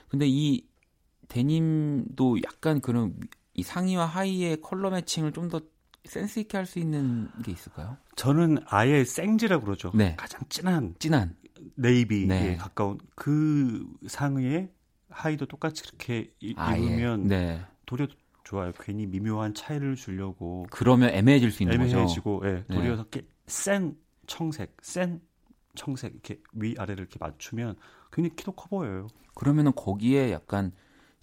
근데 0.09 0.27
이 0.29 0.65
데님도 1.29 2.39
약간 2.45 2.81
그런 2.81 3.15
이 3.57 3.63
상의와 3.63 4.07
하의의 4.07 4.61
컬러 4.61 4.91
매칭을 4.91 5.33
좀 5.33 5.49
더 5.49 5.61
센스 6.05 6.39
있게 6.39 6.57
할 6.57 6.67
수 6.67 6.79
있는 6.79 7.29
게 7.43 7.51
있을까요? 7.51 7.97
저는 8.15 8.59
아예 8.67 9.05
생지라고 9.05 9.65
그러죠. 9.65 9.91
네. 9.93 10.15
가장 10.17 10.41
진한 10.49 10.95
진한. 11.01 11.35
네이비에 11.75 12.27
네. 12.27 12.57
가까운 12.57 12.99
그 13.17 13.85
상의에 14.07 14.71
하의도 15.11 15.47
똑같이 15.47 15.83
그렇게 15.83 16.33
이- 16.41 16.55
아예. 16.57 16.79
입으면 16.81 17.27
네. 17.27 17.61
도리어 17.87 18.07
좋아요. 18.45 18.73
괜히 18.81 19.07
미묘한 19.07 19.53
차이를 19.55 19.97
주려고 19.97 20.67
그러면 20.71 21.11
애매해질 21.11 21.51
수 21.51 21.65
있는 21.65 21.77
거죠. 21.79 21.97
애매해지고 21.97 22.43
예, 22.45 22.65
네. 22.69 22.75
도리어 22.77 22.95
이렇게 22.95 23.27
센 23.49 23.97
청색, 24.29 24.77
센 24.83 25.21
청색 25.75 26.13
이렇게 26.13 26.41
위 26.53 26.77
아래를 26.79 27.01
이렇게 27.03 27.17
맞추면 27.19 27.75
굉장히 28.13 28.37
키도 28.37 28.53
커 28.53 28.69
보여요. 28.69 29.09
그러면은 29.35 29.73
거기에 29.75 30.31
약간 30.31 30.73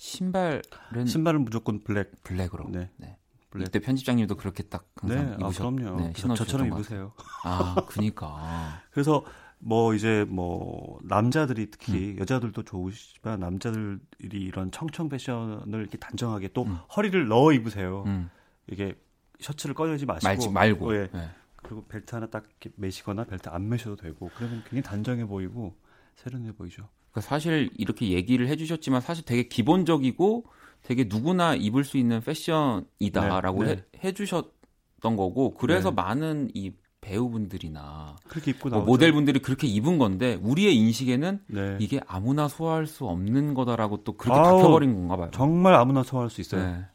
신발은 0.04 1.06
신발은 1.06 1.46
무조건 1.46 1.82
블랙. 1.82 2.12
블랙으로. 2.24 2.68
네. 2.70 2.90
네. 2.98 3.18
블랙. 3.50 3.68
이때 3.68 3.80
편집장님도 3.80 4.36
그렇게 4.36 4.64
딱 4.64 4.86
네, 5.02 5.16
항상 5.16 5.34
아, 5.34 5.36
입으셨, 5.46 5.76
그럼요. 5.76 6.02
네, 6.02 6.14
저, 6.14 6.34
저처럼 6.34 6.70
것 6.70 6.80
입으세요. 6.80 7.14
아, 7.46 7.76
그니까. 7.88 8.82
그래서 8.92 9.24
뭐 9.60 9.94
이제 9.94 10.26
뭐 10.28 11.00
남자들이 11.04 11.62
음. 11.62 11.68
특히 11.72 12.18
여자들도 12.20 12.64
좋으시지만 12.64 13.40
남자들이 13.40 14.02
이런 14.20 14.72
청청 14.72 15.08
패션을 15.08 15.80
이렇게 15.80 15.98
단정하게 15.98 16.50
또 16.52 16.64
음. 16.64 16.78
허리를 16.98 17.26
넣어 17.30 17.54
입으세요. 17.54 18.04
음, 18.06 18.30
이게 18.68 18.96
셔츠를 19.40 19.74
꺼내지 19.74 20.06
마시고 20.06 20.28
말지 20.28 20.50
말고. 20.50 20.96
예. 20.98 21.10
네. 21.14 21.30
그리고 21.56 21.86
벨트 21.86 22.14
하나 22.14 22.28
딱 22.28 22.44
매시거나 22.76 23.24
벨트 23.24 23.48
안 23.48 23.70
매셔도 23.70 23.96
되고 23.96 24.30
그러면 24.36 24.64
굉장히 24.64 24.82
단정해 24.82 25.26
보이고 25.26 25.78
세련돼 26.16 26.52
보이죠. 26.52 26.90
그러니까 27.14 27.22
사실 27.22 27.70
이렇게 27.78 28.10
얘기를 28.10 28.48
해주셨지만 28.48 29.02
사실 29.02 29.24
되게 29.24 29.48
기본적이고 29.48 30.46
되게 30.82 31.06
누구나 31.06 31.56
입을 31.56 31.84
수 31.84 31.98
있는 31.98 32.22
패션이다라고 32.22 33.64
네, 33.64 33.76
네. 33.76 33.84
해, 34.04 34.08
해주셨던 34.08 35.16
거고 35.16 35.54
그래서 35.54 35.92
네. 35.92 35.96
많은 35.96 36.50
이 36.56 36.74
배우분들이나 37.02 38.16
그렇게 38.28 38.52
입고 38.52 38.70
뭐 38.70 38.80
나오죠. 38.80 38.92
모델분들이 38.92 39.40
그렇게 39.40 39.68
입은 39.68 39.98
건데 39.98 40.40
우리의 40.42 40.76
인식에는 40.76 41.44
네. 41.48 41.78
이게 41.80 42.02
아무나 42.08 42.48
소화할 42.48 42.88
수 42.88 43.06
없는 43.06 43.54
거다라고 43.54 44.04
또 44.04 44.14
그렇게 44.18 44.40
아우, 44.40 44.58
박혀버린 44.58 44.94
건가 44.94 45.16
봐요. 45.18 45.30
정말 45.32 45.76
아무나 45.76 46.02
소화할 46.02 46.30
수 46.30 46.42
있어요. 46.42 46.66
네. 46.66 46.86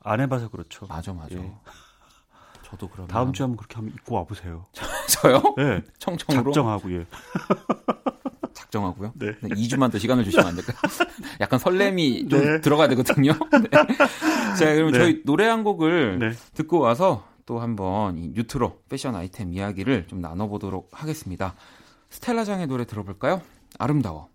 안 0.00 0.20
해봐서 0.20 0.50
그렇죠. 0.50 0.86
맞아 0.86 1.14
맞아. 1.14 1.36
예. 1.36 1.54
저도 2.74 2.88
그러면 2.88 3.08
다음 3.08 3.32
주에 3.32 3.44
한번 3.44 3.56
그렇게 3.56 3.76
한번 3.76 3.94
입고 3.94 4.14
와보세요. 4.16 4.64
저요? 5.08 5.40
네, 5.56 5.82
청청으로 5.98 6.52
작정하고 6.52 6.92
예. 6.92 7.06
작정하고요. 8.52 9.12
네. 9.14 9.34
네, 9.40 9.48
2주만 9.48 9.90
더 9.92 9.98
시간을 9.98 10.24
주시면 10.24 10.46
안 10.46 10.56
될까요? 10.56 10.76
약간 11.40 11.58
설렘이 11.58 12.28
좀 12.28 12.40
네. 12.40 12.60
들어가야 12.60 12.88
되거든요. 12.88 13.32
네. 13.32 13.68
자, 14.58 14.74
그럼 14.74 14.92
네. 14.92 14.98
저희 14.98 15.22
노래 15.24 15.46
한 15.46 15.64
곡을 15.64 16.18
네. 16.18 16.32
듣고 16.54 16.80
와서 16.80 17.24
또 17.46 17.60
한번 17.60 18.16
이 18.18 18.28
뉴트로 18.28 18.80
패션 18.88 19.14
아이템 19.14 19.52
이야기를 19.52 20.06
좀 20.08 20.20
나눠보도록 20.20 20.90
하겠습니다. 20.92 21.54
스텔라장의 22.10 22.66
노래 22.66 22.84
들어볼까요? 22.84 23.42
아름다워 23.78 24.28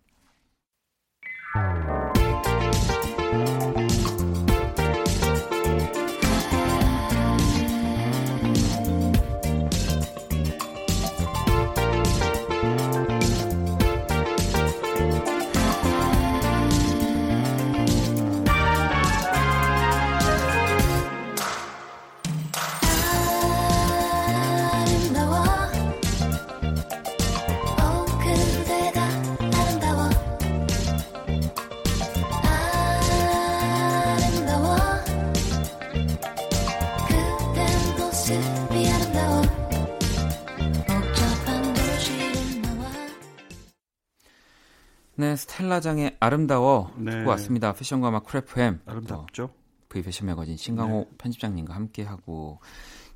네, 45.19 45.35
스텔라장의 45.35 46.15
아름다워 46.21 46.93
네. 46.95 47.11
듣고 47.11 47.31
왔습니다. 47.31 47.73
패션과 47.73 48.09
막 48.09 48.23
크래프햄 48.23 48.79
아름답죠. 48.85 49.49
V 49.89 50.01
패션 50.01 50.27
매거진 50.27 50.55
신강호 50.55 51.07
네. 51.09 51.17
편집장님과 51.17 51.75
함께 51.75 52.03
하고 52.03 52.61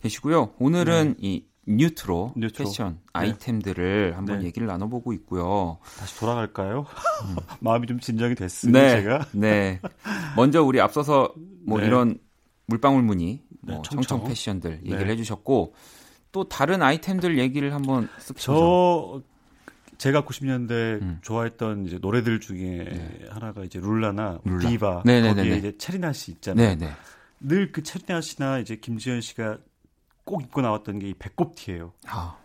계시고요. 0.01 0.51
오늘은 0.59 1.15
이 1.19 1.45
뉴트로, 1.65 2.33
뉴트로. 2.35 2.65
패션 2.65 2.95
네. 2.95 2.99
아이템들을 3.13 4.17
한번 4.17 4.39
네. 4.39 4.47
얘기를 4.47 4.67
나눠보고 4.67 5.13
있고요. 5.13 5.77
다시 5.97 6.19
돌아갈까요? 6.19 6.85
마음이 7.61 7.87
좀 7.87 8.01
진정이 8.01 8.35
됐으니 8.35 8.73
네, 8.73 9.01
제가 9.01 9.25
네. 9.31 9.79
먼저 10.35 10.61
우리 10.61 10.81
앞서서 10.81 11.33
뭐 11.65 11.79
네. 11.79 11.87
이런 11.87 12.17
물방울 12.65 13.01
무늬, 13.01 13.41
뭐 13.61 13.77
네, 13.77 13.81
청청. 13.85 14.01
청청. 14.01 14.27
패션들 14.27 14.79
얘기를 14.83 15.05
네. 15.05 15.13
해주셨고 15.13 15.73
또 16.33 16.49
다른 16.49 16.81
아이템들 16.81 17.39
얘기를 17.39 17.73
한번 17.73 18.09
쓱 18.19 18.31
해보죠. 18.31 19.21
저 19.21 19.32
제가 19.97 20.23
90년대 20.23 21.01
음. 21.01 21.19
좋아했던 21.21 21.85
이제 21.85 21.97
노래들 22.01 22.39
중에 22.39 22.59
네. 22.83 23.27
하나가 23.29 23.63
이제 23.63 23.79
룰라나 23.79 24.39
룰라. 24.43 24.69
디바 24.69 25.01
네네네네. 25.05 25.35
거기에 25.35 25.57
이제 25.57 25.77
체리나 25.77 26.13
씨 26.13 26.31
있잖아요. 26.31 26.69
네, 26.69 26.75
네. 26.75 26.91
늘그 27.41 27.83
체리나 27.83 28.21
씨나 28.21 28.59
이제 28.59 28.75
김지현 28.77 29.21
씨가 29.21 29.57
꼭 30.23 30.41
입고 30.43 30.61
나왔던 30.61 30.99
게 30.99 31.07
이 31.09 31.13
배꼽 31.13 31.55
티예요. 31.55 31.93
아, 32.07 32.37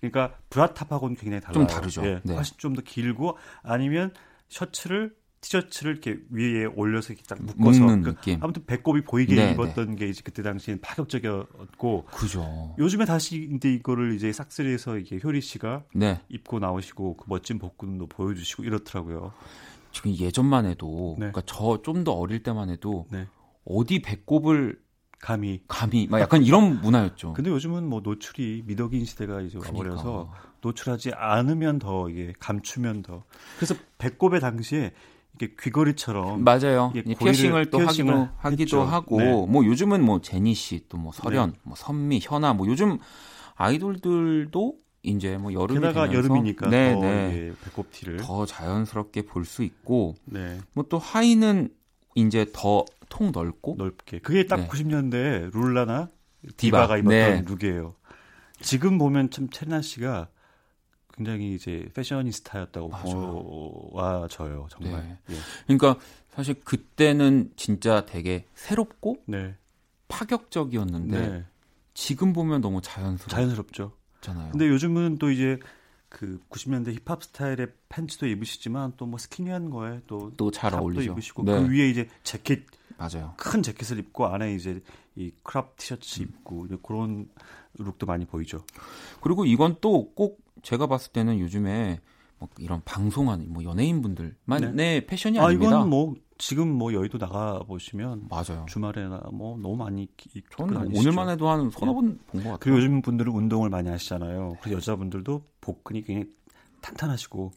그러니까 0.00 0.36
브라탑하고는 0.50 1.16
굉장히 1.16 1.40
달라요. 1.42 1.54
좀 1.54 1.66
다르죠. 1.66 2.04
예, 2.06 2.20
네. 2.24 2.34
훨씬 2.34 2.56
좀 2.58 2.74
더 2.74 2.82
길고 2.82 3.36
아니면 3.62 4.12
셔츠를 4.48 5.14
티셔츠를 5.40 5.92
이렇게 5.92 6.18
위에 6.30 6.64
올려서 6.64 7.12
이렇게 7.12 7.22
딱 7.28 7.40
묶어서 7.42 7.80
묶는 7.80 8.02
그 8.02 8.14
느낌. 8.14 8.42
아무튼 8.42 8.64
배꼽이 8.66 9.02
보이게 9.02 9.34
네, 9.36 9.52
입었던 9.52 9.94
게 9.96 10.08
이제 10.08 10.22
그때 10.24 10.42
당시엔 10.42 10.80
파격적이었고 10.80 12.04
그죠. 12.06 12.74
요즘에 12.78 13.04
다시 13.04 13.46
근데 13.46 13.72
이거를 13.74 14.14
이제 14.14 14.32
싹쓸이해서 14.32 14.98
이게 14.98 15.20
효리 15.22 15.40
씨가 15.40 15.84
네. 15.94 16.20
입고 16.28 16.58
나오시고 16.58 17.16
그 17.16 17.24
멋진 17.28 17.58
복근도 17.58 18.06
보여주시고 18.08 18.64
이렇더라고요. 18.64 19.32
지금 19.92 20.14
예전만 20.14 20.66
해도, 20.66 21.14
네. 21.18 21.30
그러니까 21.30 21.42
저 21.46 21.80
좀 21.82 22.04
더 22.04 22.12
어릴 22.12 22.42
때만 22.42 22.68
해도 22.70 23.06
네. 23.10 23.26
어디 23.64 24.02
배꼽을 24.02 24.78
감히. 25.20 25.62
감히 25.68 26.06
막 26.08 26.20
약간 26.20 26.42
이런 26.42 26.80
문화였죠. 26.82 27.32
근데 27.34 27.50
요즘은 27.50 27.88
뭐 27.88 28.00
노출이 28.00 28.64
미덕인 28.66 29.04
시대가 29.04 29.40
이제 29.40 29.58
그러니까. 29.58 29.78
와버려서 29.78 30.32
노출하지 30.60 31.12
않으면 31.14 31.78
더 31.78 32.10
이게 32.10 32.32
감추면 32.38 33.02
더. 33.02 33.24
그래서 33.56 33.74
배꼽에 33.98 34.40
당시에 34.40 34.92
이게 35.36 35.54
귀걸이처럼 35.60 36.42
맞아요. 36.44 36.92
이게 36.94 37.14
피어싱을 37.14 37.70
또 37.70 37.78
피어싱을 37.78 38.12
하기도 38.14 38.34
하기도 38.38 38.62
했죠. 38.62 38.82
하고 38.82 39.18
네. 39.20 39.46
뭐 39.46 39.64
요즘은 39.64 40.02
뭐 40.04 40.20
제니 40.20 40.54
씨 40.54 40.88
또 40.88 40.96
뭐 40.98 41.12
설현, 41.12 41.54
뭐 41.62 41.76
선미, 41.76 42.20
현아 42.22 42.54
뭐 42.54 42.66
요즘 42.66 42.98
아이돌들도 43.54 44.74
이제 45.02 45.36
뭐 45.36 45.52
여름이 45.52 45.80
게다가 45.80 46.08
되면서 46.08 46.18
여름이니까 46.28 46.68
네, 46.70 46.94
더 46.94 47.00
네. 47.00 47.52
배꼽티를 47.64 48.16
더 48.18 48.44
자연스럽게 48.46 49.22
볼 49.22 49.44
수 49.44 49.62
있고 49.62 50.14
네, 50.24 50.58
뭐 50.72 50.84
또 50.88 50.98
하의는 50.98 51.68
이제 52.14 52.46
더 52.52 52.84
통 53.08 53.30
넓고 53.32 53.76
넓게. 53.78 54.18
그게 54.18 54.46
딱 54.46 54.56
네. 54.56 54.68
90년대 54.68 55.52
룰라나 55.54 56.10
디바. 56.56 56.86
디바가 56.86 56.96
입었던 56.98 57.10
네. 57.10 57.44
룩이에요. 57.46 57.94
지금 58.60 58.98
보면 58.98 59.30
참 59.30 59.48
체리나 59.48 59.80
씨가 59.80 60.26
굉장히 61.16 61.54
이제 61.54 61.88
패셔니스타였다고. 61.94 62.90
보아져요 62.90 64.66
정말. 64.70 65.18
예. 65.30 65.34
그러니까 65.66 65.98
사실 66.30 66.54
그때는 66.62 67.52
진짜 67.56 68.04
되게 68.04 68.44
새롭고 68.54 69.22
네. 69.26 69.54
파격적이었는데 70.08 71.28
네. 71.28 71.44
지금 71.94 72.32
보면 72.32 72.60
너무 72.60 72.80
자연스럽잖아요. 72.82 73.46
자연스럽죠. 73.46 73.92
네. 74.26 74.48
근데 74.50 74.68
요즘은 74.68 75.18
또 75.18 75.30
이제 75.30 75.58
그 76.08 76.40
90년대 76.50 76.92
힙합 76.94 77.22
스타일의 77.24 77.68
팬츠도 77.88 78.26
입으시지만 78.26 78.92
또 78.96 79.06
뭐 79.06 79.18
스키니한 79.18 79.70
거에 79.70 80.00
또 80.06 80.30
또 80.36 80.50
잘 80.50 80.74
어울리죠. 80.74 81.12
입으시고 81.12 81.44
네. 81.44 81.52
그 81.62 81.70
위에 81.72 81.88
이제 81.88 82.08
재킷 82.22 82.66
맞아요. 82.98 83.34
큰 83.36 83.62
재킷을 83.62 83.98
입고 83.98 84.26
안에 84.26 84.54
이제 84.54 84.80
이 85.16 85.30
crop 85.42 85.66
음. 85.66 85.72
티셔츠 85.76 86.22
입고 86.22 86.66
이제 86.66 86.76
그런 86.82 87.28
look도 87.78 88.06
많이 88.06 88.24
보이죠. 88.26 88.64
그리고 89.20 89.44
이건 89.46 89.76
또 89.80 90.12
꼭 90.14 90.44
제가 90.62 90.86
봤을 90.86 91.12
때는 91.12 91.38
요즘에 91.38 92.00
뭐 92.38 92.48
이런 92.58 92.82
방송하는 92.84 93.52
뭐 93.52 93.64
연예인분들만의 93.64 95.06
패션이 95.06 95.40
아 95.40 95.46
아닙니다. 95.46 95.76
이건 95.76 95.88
뭐 95.88 96.14
지금 96.38 96.68
뭐 96.70 96.92
여의도 96.92 97.18
나가 97.18 97.60
보시면 97.60 98.28
맞아요. 98.28 98.66
주말에나 98.68 99.22
뭐 99.32 99.56
너무 99.56 99.76
많이 99.76 100.08
저는 100.56 100.74
다니시죠. 100.74 101.00
오늘만 101.00 101.30
해도 101.30 101.48
한 101.48 101.70
서너 101.70 101.94
번 101.94 102.18
본것 102.26 102.44
같아요. 102.44 102.58
그리고 102.60 102.78
요즘 102.78 103.00
분들은 103.00 103.32
운동을 103.32 103.70
많이 103.70 103.88
하시잖아요. 103.88 104.58
그래서 104.60 104.76
여자분들도 104.76 105.42
복근이 105.60 106.02
굉장히 106.02 106.30
탄탄하시고 106.82 107.52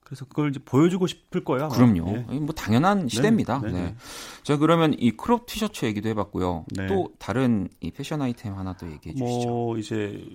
그래서 0.00 0.24
그걸 0.24 0.48
이제 0.48 0.58
보여주고 0.64 1.06
싶을. 1.06 1.44
아마. 1.46 1.68
그럼요. 1.68 2.08
예. 2.16 2.26
이거 2.30 2.40
뭐 2.40 2.54
당연한 2.54 3.08
시대입니다. 3.08 3.60
네, 3.60 3.70
네. 3.70 3.82
네. 3.82 3.94
자 4.42 4.56
그러면 4.56 4.94
이 4.98 5.10
crop 5.12 5.46
티셔츠 5.46 5.84
얘기도 5.84 6.08
해봤고요. 6.08 6.64
네. 6.74 6.86
또 6.86 7.12
다른 7.18 7.68
이 7.80 7.90
패션 7.90 8.22
아이템 8.22 8.54
하나 8.54 8.72
또 8.72 8.90
얘기해 8.90 9.14
주시죠. 9.14 9.48
뭐 9.48 9.78
이제 9.78 10.26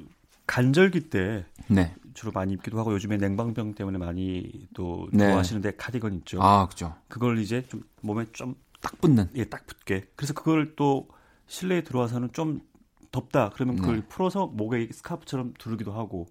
간절기 0.45 1.10
때 1.10 1.45
네. 1.67 1.95
주로 2.13 2.32
많이 2.32 2.53
입기도 2.53 2.79
하고 2.79 2.93
요즘에 2.93 3.17
냉방병 3.17 3.75
때문에 3.75 3.97
많이 3.97 4.67
또 4.73 5.08
네. 5.12 5.29
좋아하시는데 5.29 5.75
카디건 5.77 6.13
있죠. 6.15 6.41
아 6.41 6.67
그죠. 6.67 6.95
그걸 7.08 7.39
이제 7.39 7.65
좀 7.67 7.84
몸에 8.01 8.25
좀 8.32 8.56
딱 8.84 8.99
붙는. 8.99 9.29
예, 9.36 9.45
딱 9.45 9.65
붙게. 9.65 10.06
그래서 10.15 10.34
그걸 10.34 10.75
또 10.75 11.08
실내에 11.47 11.82
들어와서는 11.84 12.34
좀 12.34 12.62
덥다. 13.12 13.49
그러면 13.53 13.77
그걸 13.77 14.01
네. 14.01 14.08
풀어서 14.08 14.45
목에 14.45 14.89
스카프처럼 14.91 15.53
두르기도 15.58 15.93
하고 15.93 16.27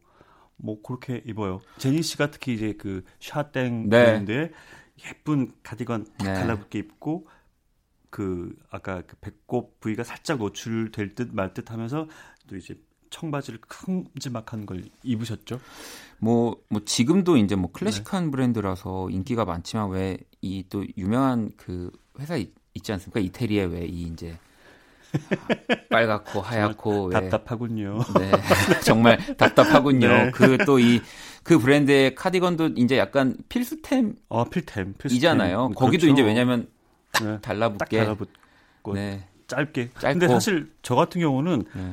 뭐 0.56 0.80
그렇게 0.82 1.22
입어요. 1.26 1.60
제니 1.78 2.02
씨가 2.02 2.30
특히 2.30 2.54
이제 2.54 2.74
그 2.74 3.04
샤땡 3.20 3.88
네. 3.88 4.04
브랜드의 4.04 4.52
예쁜 5.08 5.50
가디건 5.62 6.04
딱 6.18 6.24
네. 6.26 6.34
달라붙게 6.34 6.78
입고 6.78 7.26
그 8.10 8.54
아까 8.70 9.00
그 9.02 9.16
배꼽 9.16 9.80
부위가 9.80 10.04
살짝 10.04 10.38
노출될 10.38 11.14
듯 11.14 11.32
말 11.32 11.54
듯 11.54 11.70
하면서 11.70 12.06
또 12.46 12.56
이제 12.56 12.78
청바지를 13.12 13.60
큼지막한 13.68 14.66
걸 14.66 14.82
입으셨죠. 15.04 15.60
뭐, 16.18 16.56
뭐 16.68 16.80
지금도 16.84 17.36
이제 17.36 17.54
뭐 17.54 17.70
클래식한 17.70 18.24
네. 18.26 18.30
브랜드라서 18.32 19.08
인기가 19.10 19.44
많지만 19.44 19.90
왜 19.90 20.18
이 20.42 20.64
또 20.68 20.84
유명한 20.96 21.50
그 21.56 21.92
회사 22.18 22.34
있, 22.36 22.50
지 22.82 22.92
않습니까? 22.92 23.20
이태리에 23.20 23.62
왜 23.64 23.86
이 23.86 24.02
이제 24.12 24.36
빨갛고 25.90 26.40
하얗고 26.40 27.06
왜 27.06 27.12
답답하군요. 27.28 27.98
네, 28.18 28.30
정말 28.84 29.18
답답하군요. 29.36 30.08
네. 30.08 30.30
그또 30.32 30.78
이 30.80 31.00
그 31.44 31.58
브랜드의 31.58 32.14
카디건도 32.14 32.70
이제 32.76 32.96
약간 32.98 33.36
필수템이잖아요. 33.48 34.14
어, 34.28 34.44
필템, 34.48 34.94
필수템. 34.96 35.38
거기도 35.74 36.02
그렇죠. 36.02 36.08
이제 36.08 36.22
왜냐면 36.22 36.68
네. 37.20 37.32
딱 37.32 37.42
달라붙게 37.42 37.98
달라붙고 37.98 38.94
네. 38.94 39.26
짧게. 39.48 39.90
짧고. 39.98 40.20
근데 40.20 40.28
사실 40.28 40.72
저 40.82 40.94
같은 40.94 41.20
경우는 41.20 41.64
네. 41.74 41.92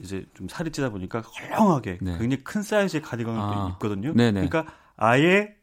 이제 0.00 0.24
좀 0.34 0.48
살이 0.48 0.70
찌다 0.70 0.90
보니까 0.90 1.20
헐렁하게 1.20 1.98
네. 2.00 2.12
굉장히 2.18 2.42
큰 2.44 2.62
사이즈의 2.62 3.02
카디건을 3.02 3.40
아. 3.40 3.70
입거든요. 3.74 4.12
네네. 4.14 4.46
그러니까 4.48 4.72
아예 4.96 5.54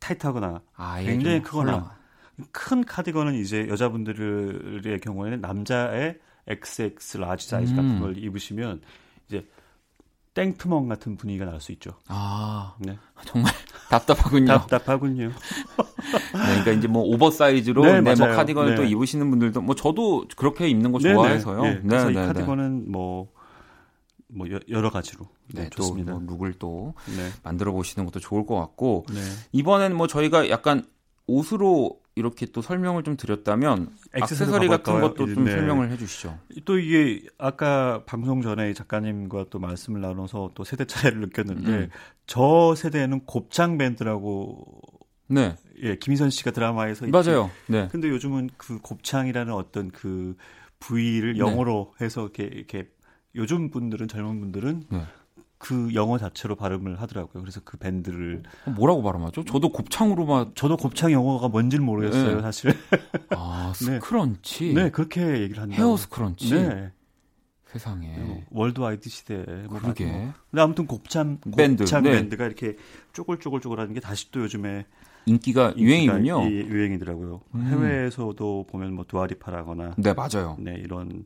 타이트하거나 0.00 0.60
아, 0.76 1.00
예, 1.02 1.06
굉장히 1.06 1.36
좀 1.38 1.44
크거나. 1.44 1.72
헐렁. 1.72 1.90
큰 2.50 2.84
카디건은 2.84 3.34
이제 3.34 3.68
여자분들의 3.68 5.00
경우에는 5.00 5.40
남자의 5.40 6.18
XX 6.48 7.18
large 7.18 7.48
사이즈 7.48 7.74
같은 7.74 7.90
음. 7.96 8.00
걸 8.00 8.18
입으시면 8.18 8.80
이제 9.28 9.46
베트멍 10.34 10.88
같은 10.88 11.16
분위기가 11.16 11.44
날 11.44 11.60
수 11.60 11.70
있죠. 11.72 11.92
아, 12.08 12.74
네. 12.80 12.98
정말 13.24 13.52
답답하군요. 13.88 14.46
답답하군요. 14.48 15.28
네, 15.30 15.32
그러니까 16.32 16.72
이제 16.72 16.88
뭐 16.88 17.04
oversize로 17.04 17.84
네, 17.84 18.00
네, 18.00 18.14
뭐. 18.16 18.26
카디건을 18.28 18.74
또 18.74 18.82
네. 18.82 18.88
입으시는 18.90 19.30
분들도 19.30 19.62
뭐 19.62 19.76
저도 19.76 20.24
그렇게 20.36 20.68
입는 20.68 20.90
거. 20.90 20.98
좋아해서요. 20.98 21.62
네, 21.62 21.80
그래서 21.86 22.10
이 22.10 22.14
네, 22.14 22.20
네. 22.20 22.26
카디건은 22.26 22.90
뭐, 22.90 23.32
뭐 24.34 24.50
여- 24.50 24.58
여러 24.68 24.90
가지로 24.90 25.26
네, 25.52 25.62
네, 25.64 25.70
또 25.70 25.76
좋습니다. 25.82 26.12
뭐 26.14 26.22
look을 26.36 26.54
또 26.58 26.94
네. 27.16 27.30
만들어 27.42 27.72
보시는 27.72 28.04
것도 28.06 28.20
좋을 28.20 28.46
것 28.46 28.56
같고 28.58 29.06
네. 29.10 29.20
이번엔 29.52 29.94
뭐 29.96 30.06
저희가 30.06 30.48
약간 30.50 30.84
옷으로 31.26 32.00
이렇게 32.16 32.46
또 32.46 32.62
설명을 32.62 33.02
좀 33.02 33.16
드렸다면 33.16 33.90
액세서리 34.14 34.68
같은? 34.68 35.00
것도 35.00 35.26
좀 35.34 35.44
네. 35.44 35.50
설명을 35.52 35.90
해주시죠. 35.90 36.38
또 36.64 36.78
이게 36.78 37.22
아까 37.38 38.04
방송 38.04 38.40
전에 38.40 38.72
작가님과 38.72 39.46
또 39.50 39.58
말씀을 39.58 40.00
나눠서 40.00 40.52
또 40.54 40.62
세대 40.62 40.84
차이를 40.84 41.20
느꼈는데 41.20 41.70
음. 41.70 41.88
저 42.26 42.74
세대에는 42.76 43.24
곱창 43.26 43.78
밴드라고 43.78 44.64
네, 45.26 45.56
예 45.82 45.96
김희선 45.96 46.30
씨가 46.30 46.52
드라마에서 46.52 47.06
맞아요. 47.08 47.50
네, 47.66 47.88
근데 47.90 48.08
요즘은 48.08 48.50
그 48.58 48.78
곱창이라는 48.80 49.52
어떤 49.52 49.90
그 49.90 50.36
부위를 50.78 51.32
네. 51.32 51.38
영어로 51.40 51.94
해서 52.00 52.22
이렇게 52.22 52.44
이렇게 52.44 52.88
요즘 53.36 53.70
분들은 53.70 54.08
젊은 54.08 54.40
분들은 54.40 54.84
네. 54.90 55.02
그 55.58 55.94
영어 55.94 56.18
자체로 56.18 56.56
발음을 56.56 57.00
하더라고요. 57.00 57.42
그래서 57.42 57.60
그 57.64 57.78
밴드를 57.78 58.42
뭐라고 58.76 59.02
발음하죠? 59.02 59.44
저도 59.44 59.70
곱창으로만 59.72 60.52
저도 60.54 60.76
곱창 60.76 61.10
영어가 61.10 61.48
뭔지를 61.48 61.84
모르겠어요, 61.84 62.36
네. 62.36 62.42
사실. 62.42 62.72
아 63.30 63.72
네. 63.80 63.94
scrunchie, 63.98 64.74
네, 64.74 64.90
그렇게 64.90 65.22
얘기를 65.40 65.62
한다. 65.62 65.74
hair 65.76 65.96
scrunchie, 65.96 66.54
네. 66.54 66.92
세상에 67.66 68.44
worldwide 68.50 69.08
시대에 69.08 69.44
뭐 69.68 69.80
그러게. 69.80 70.04
뭐. 70.06 70.32
근데 70.50 70.62
아무튼 70.62 70.86
곱창 70.86 71.38
밴드, 71.56 71.82
곱창 71.84 72.02
네. 72.04 72.12
밴드가 72.12 72.44
이렇게 72.46 72.76
쪼글쪼글쪼글하는 73.14 73.94
게 73.94 74.00
다시 74.00 74.30
또 74.30 74.40
요즘에 74.42 74.84
인기가, 75.26 75.70
인기가 75.74 75.82
유행이군요. 76.22 76.48
이- 76.50 76.68
유행이더라고요. 76.68 77.40
음. 77.54 77.62
해외에서도 77.66 78.66
보면 78.68 78.92
뭐 78.94 79.04
두아리파라거나 79.08 79.94
네 79.96 80.12
맞아요. 80.12 80.56
네 80.60 80.74
이런 80.74 81.24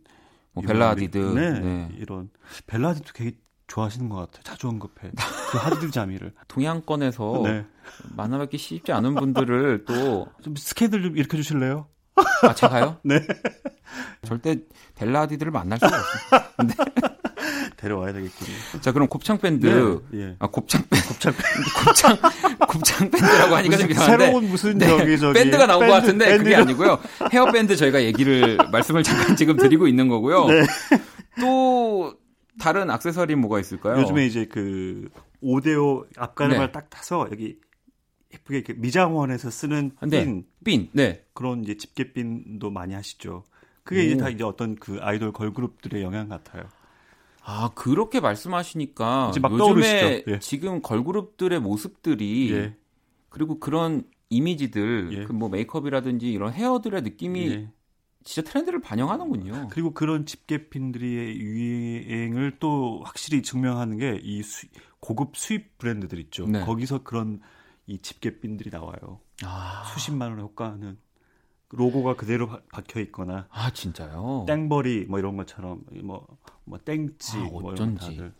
뭐 0.58 0.66
벨라디드, 0.66 1.18
네, 1.18 1.60
네. 1.60 1.88
이런 1.98 2.30
벨라디도 2.66 3.12
되게 3.14 3.36
좋아하시는 3.68 4.08
것 4.08 4.16
같아요. 4.16 4.42
자주 4.42 4.68
언급해. 4.68 5.10
그 5.50 5.58
하디드 5.58 5.90
자미를. 5.90 6.32
동양권에서 6.48 7.42
네. 7.44 7.66
만나뵙기 8.16 8.58
쉽지 8.58 8.92
않은 8.92 9.14
분들을 9.14 9.84
또 9.84 10.26
좀 10.42 10.56
스캔들 10.56 11.02
좀 11.02 11.16
일으켜 11.16 11.36
주실래요? 11.36 11.86
아, 12.42 12.54
제가요? 12.54 12.98
네. 13.04 13.20
절대 14.22 14.58
벨라디들을 14.96 15.52
만날 15.52 15.78
수가 15.78 15.96
없어요. 15.96 16.68
데 16.68 17.07
려와야 17.86 18.12
되겠군요. 18.12 18.50
자, 18.80 18.90
그럼 18.90 19.06
곱창 19.08 19.38
밴드. 19.38 19.66
네. 20.10 20.20
예. 20.20 20.36
아, 20.40 20.48
곱창 20.48 20.82
밴드. 20.90 21.06
곱창 21.08 21.32
곱창, 21.86 22.18
곱창 22.66 23.10
밴드라고 23.10 23.54
하니까 23.54 23.76
좀 23.76 23.90
이상한데. 23.90 24.24
새로운 24.24 24.48
무슨 24.48 24.78
네, 24.78 24.86
저기 24.88 25.18
저기 25.18 25.38
밴드가 25.38 25.66
나온 25.66 25.86
것 25.86 25.92
같은데 25.92 26.38
그게 26.38 26.50
밴드가- 26.56 26.60
아니고요. 26.62 26.98
헤어 27.32 27.52
밴드 27.52 27.76
저희가 27.76 28.02
얘기를 28.02 28.56
말씀을 28.72 29.04
잠깐 29.04 29.36
지금 29.36 29.56
드리고 29.56 29.86
있는 29.86 30.08
거고요. 30.08 30.46
네. 30.46 30.66
또 31.40 32.14
다른 32.58 32.90
액세서리 32.90 33.36
뭐가 33.36 33.60
있을까요? 33.60 34.00
요즘에 34.02 34.26
이제 34.26 34.46
그 34.46 35.08
오데오 35.40 36.06
앞가림을 36.16 36.58
네. 36.66 36.72
딱 36.72 36.90
타서 36.90 37.28
여기 37.30 37.58
예쁘게 38.34 38.58
이렇게 38.58 38.72
미장원에서 38.74 39.50
쓰는 39.50 39.92
네. 40.02 40.24
핀 40.24 40.44
핀. 40.64 40.88
네. 40.92 41.24
그런 41.32 41.62
이제 41.62 41.76
집게핀도 41.76 42.70
많이 42.70 42.94
하시죠. 42.94 43.44
그게 43.84 44.02
이제 44.04 44.14
오. 44.16 44.18
다 44.18 44.28
이제 44.28 44.42
어떤 44.44 44.74
그 44.76 44.98
아이돌 45.00 45.32
걸그룹들의 45.32 46.02
영향 46.02 46.28
같아요. 46.28 46.64
아, 47.50 47.70
그렇게 47.74 48.20
말씀하시니까 48.20 49.28
이제 49.30 49.40
막 49.40 49.52
요즘에? 49.52 50.24
예. 50.28 50.38
지금 50.38 50.82
걸그룹들의 50.82 51.58
모습들이 51.60 52.52
예. 52.52 52.76
그리고 53.30 53.58
그런 53.58 54.02
이미지들, 54.28 55.08
예. 55.12 55.24
그뭐 55.24 55.48
메이크업이라든지 55.48 56.30
이런 56.30 56.52
헤어들의 56.52 57.00
느낌이 57.02 57.48
예. 57.48 57.70
진짜 58.24 58.50
트렌드를 58.50 58.82
반영하는군요. 58.82 59.68
그리고 59.70 59.94
그런 59.94 60.26
집게핀들의 60.26 61.38
유행을 61.40 62.56
또 62.60 63.00
확실히 63.04 63.42
증명하는 63.42 63.96
게 63.96 64.20
이 64.22 64.42
고급 65.00 65.36
수입 65.36 65.78
브랜드들 65.78 66.18
있죠. 66.20 66.46
네. 66.46 66.60
거기서 66.64 67.02
그런 67.04 67.40
이 67.86 67.98
집게핀들이 67.98 68.68
나와요. 68.70 69.20
아, 69.44 69.84
수십만 69.94 70.30
원에 70.32 70.42
호가하는 70.42 70.98
로고가 71.70 72.16
그대로 72.16 72.48
바- 72.48 72.60
박혀 72.72 73.00
있거나 73.02 73.46
아 73.50 73.70
진짜요? 73.70 74.44
땡버리 74.46 75.06
뭐 75.06 75.18
이런 75.18 75.36
것처럼 75.36 75.82
뭐, 76.02 76.26
뭐 76.68 76.78
땡지 76.78 77.36
아, 77.36 77.40
뭐 77.44 77.72
어쩐지. 77.72 78.16
다들 78.16 78.32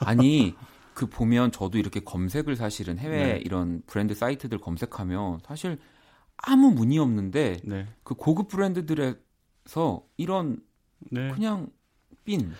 아니 0.00 0.54
그 0.94 1.06
보면 1.06 1.50
저도 1.52 1.78
이렇게 1.78 2.00
검색을 2.00 2.56
사실은 2.56 2.98
해외 2.98 3.34
네. 3.34 3.40
이런 3.44 3.82
브랜드 3.86 4.14
사이트들 4.14 4.58
검색하면 4.58 5.40
사실 5.44 5.78
아무 6.36 6.70
문의 6.70 6.98
없는데 6.98 7.56
네. 7.64 7.86
그 8.02 8.14
고급 8.14 8.48
브랜드들에서 8.48 10.04
이런 10.16 10.60
네. 11.10 11.30
그냥 11.32 11.68
핀 12.24 12.52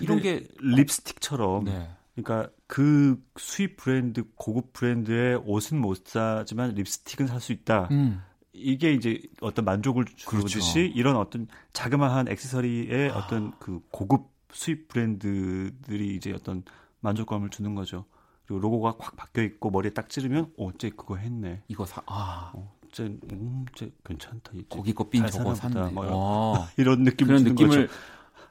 이런 0.00 0.20
게 0.20 0.46
립스틱처럼 0.60 1.64
네. 1.64 1.90
그러니까 2.14 2.50
그 2.66 3.22
수입 3.36 3.76
브랜드 3.76 4.24
고급 4.34 4.72
브랜드의 4.72 5.36
옷은 5.44 5.78
못 5.80 6.06
사지만 6.06 6.74
립스틱은 6.74 7.26
살 7.26 7.40
수 7.40 7.52
있다. 7.52 7.88
음. 7.90 8.20
이게 8.52 8.92
이제 8.92 9.22
어떤 9.40 9.64
만족을 9.64 10.04
주듯이 10.04 10.26
그렇죠. 10.26 10.78
이런 10.80 11.16
어떤 11.16 11.46
자그마한 11.72 12.28
액세서리의 12.28 13.10
아. 13.10 13.18
어떤 13.18 13.52
그 13.60 13.80
고급 13.90 14.30
수입 14.52 14.88
브랜드들이 14.88 16.16
이제 16.16 16.32
어떤 16.32 16.62
만족감을 17.00 17.50
주는 17.50 17.74
거죠. 17.74 18.04
그리고 18.46 18.60
로고가 18.60 18.96
콱 18.96 19.16
박혀 19.16 19.42
있고 19.42 19.70
머리에 19.70 19.92
딱 19.92 20.08
찌르면 20.08 20.52
어, 20.58 20.70
쟤 20.78 20.90
그거 20.90 21.16
했네. 21.16 21.62
이거 21.68 21.84
사 21.86 22.02
아, 22.06 22.52
어, 22.54 22.74
쟤, 22.92 23.04
음, 23.04 23.66
쟤 23.74 23.92
괜찮다. 24.04 24.52
이제. 24.54 24.64
거기 24.68 24.94
거핀잘 24.94 25.30
저거. 25.30 25.54
샀네. 25.54 25.90
뭐 25.90 26.06
와, 26.56 26.68
이런 26.76 27.02
느낌 27.04 27.26
그런 27.26 27.44
느낌을 27.44 27.86
거죠. 27.88 27.98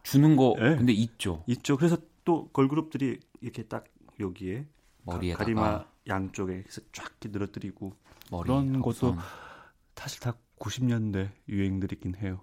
주는 0.04 0.36
거 0.36 0.56
네. 0.60 0.76
근데 0.78 0.94
있죠. 0.94 1.44
있죠. 1.48 1.78
그래서 1.78 1.98
또 2.24 2.48
걸그룹들이 2.50 3.20
이렇게 3.42 3.64
딱 3.64 3.86
여기에 4.20 4.68
머리에다가 5.04 5.44
가리마 5.44 5.86
양쪽에 6.08 6.64
해서 6.66 6.82
쫙 6.94 7.06
이렇게 7.22 7.30
늘어뜨리고 7.30 7.94
머리 8.32 8.48
그런 8.48 8.82
것도. 8.82 9.16
사실 9.96 10.20
다 10.20 10.36
90년대 10.60 11.30
유행들이긴 11.50 12.16
해요. 12.18 12.40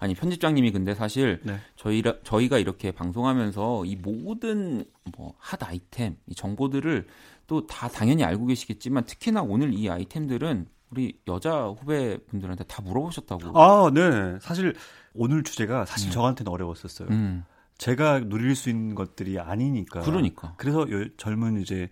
아니 0.00 0.14
편집장님이 0.14 0.72
근데 0.72 0.94
사실 0.94 1.40
네. 1.44 1.58
저희 1.76 2.02
저희가 2.24 2.58
이렇게 2.58 2.90
방송하면서 2.90 3.84
이 3.84 3.96
모든 3.96 4.84
뭐 5.16 5.34
핫 5.38 5.62
아이템 5.62 6.16
이 6.26 6.34
정보들을 6.34 7.06
또 7.46 7.66
다 7.66 7.88
당연히 7.88 8.24
알고 8.24 8.46
계시겠지만 8.46 9.04
특히나 9.04 9.42
오늘 9.42 9.74
이 9.74 9.88
아이템들은 9.90 10.66
우리 10.90 11.20
여자 11.28 11.66
후배분들한테 11.66 12.64
다 12.64 12.82
물어보셨다고. 12.82 13.60
아, 13.60 13.90
네. 13.92 14.38
사실 14.40 14.74
오늘 15.14 15.42
주제가 15.44 15.84
사실 15.84 16.08
음. 16.08 16.12
저한테는 16.12 16.50
어려웠었어요. 16.50 17.08
음, 17.10 17.44
제가 17.78 18.20
누릴 18.20 18.56
수 18.56 18.70
있는 18.70 18.94
것들이 18.94 19.38
아니니까. 19.38 20.00
그러니까. 20.00 20.54
그래서 20.56 20.90
요, 20.90 21.08
젊은 21.16 21.60
이제 21.60 21.88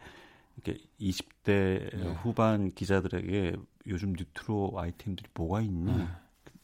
이렇게 0.57 0.81
20대 1.01 1.45
네. 1.45 2.17
후반 2.23 2.71
기자들에게 2.73 3.55
요즘 3.87 4.15
뉴트로 4.15 4.73
아이템들이 4.77 5.29
뭐가 5.35 5.61
있니? 5.61 5.97
네. 5.97 6.07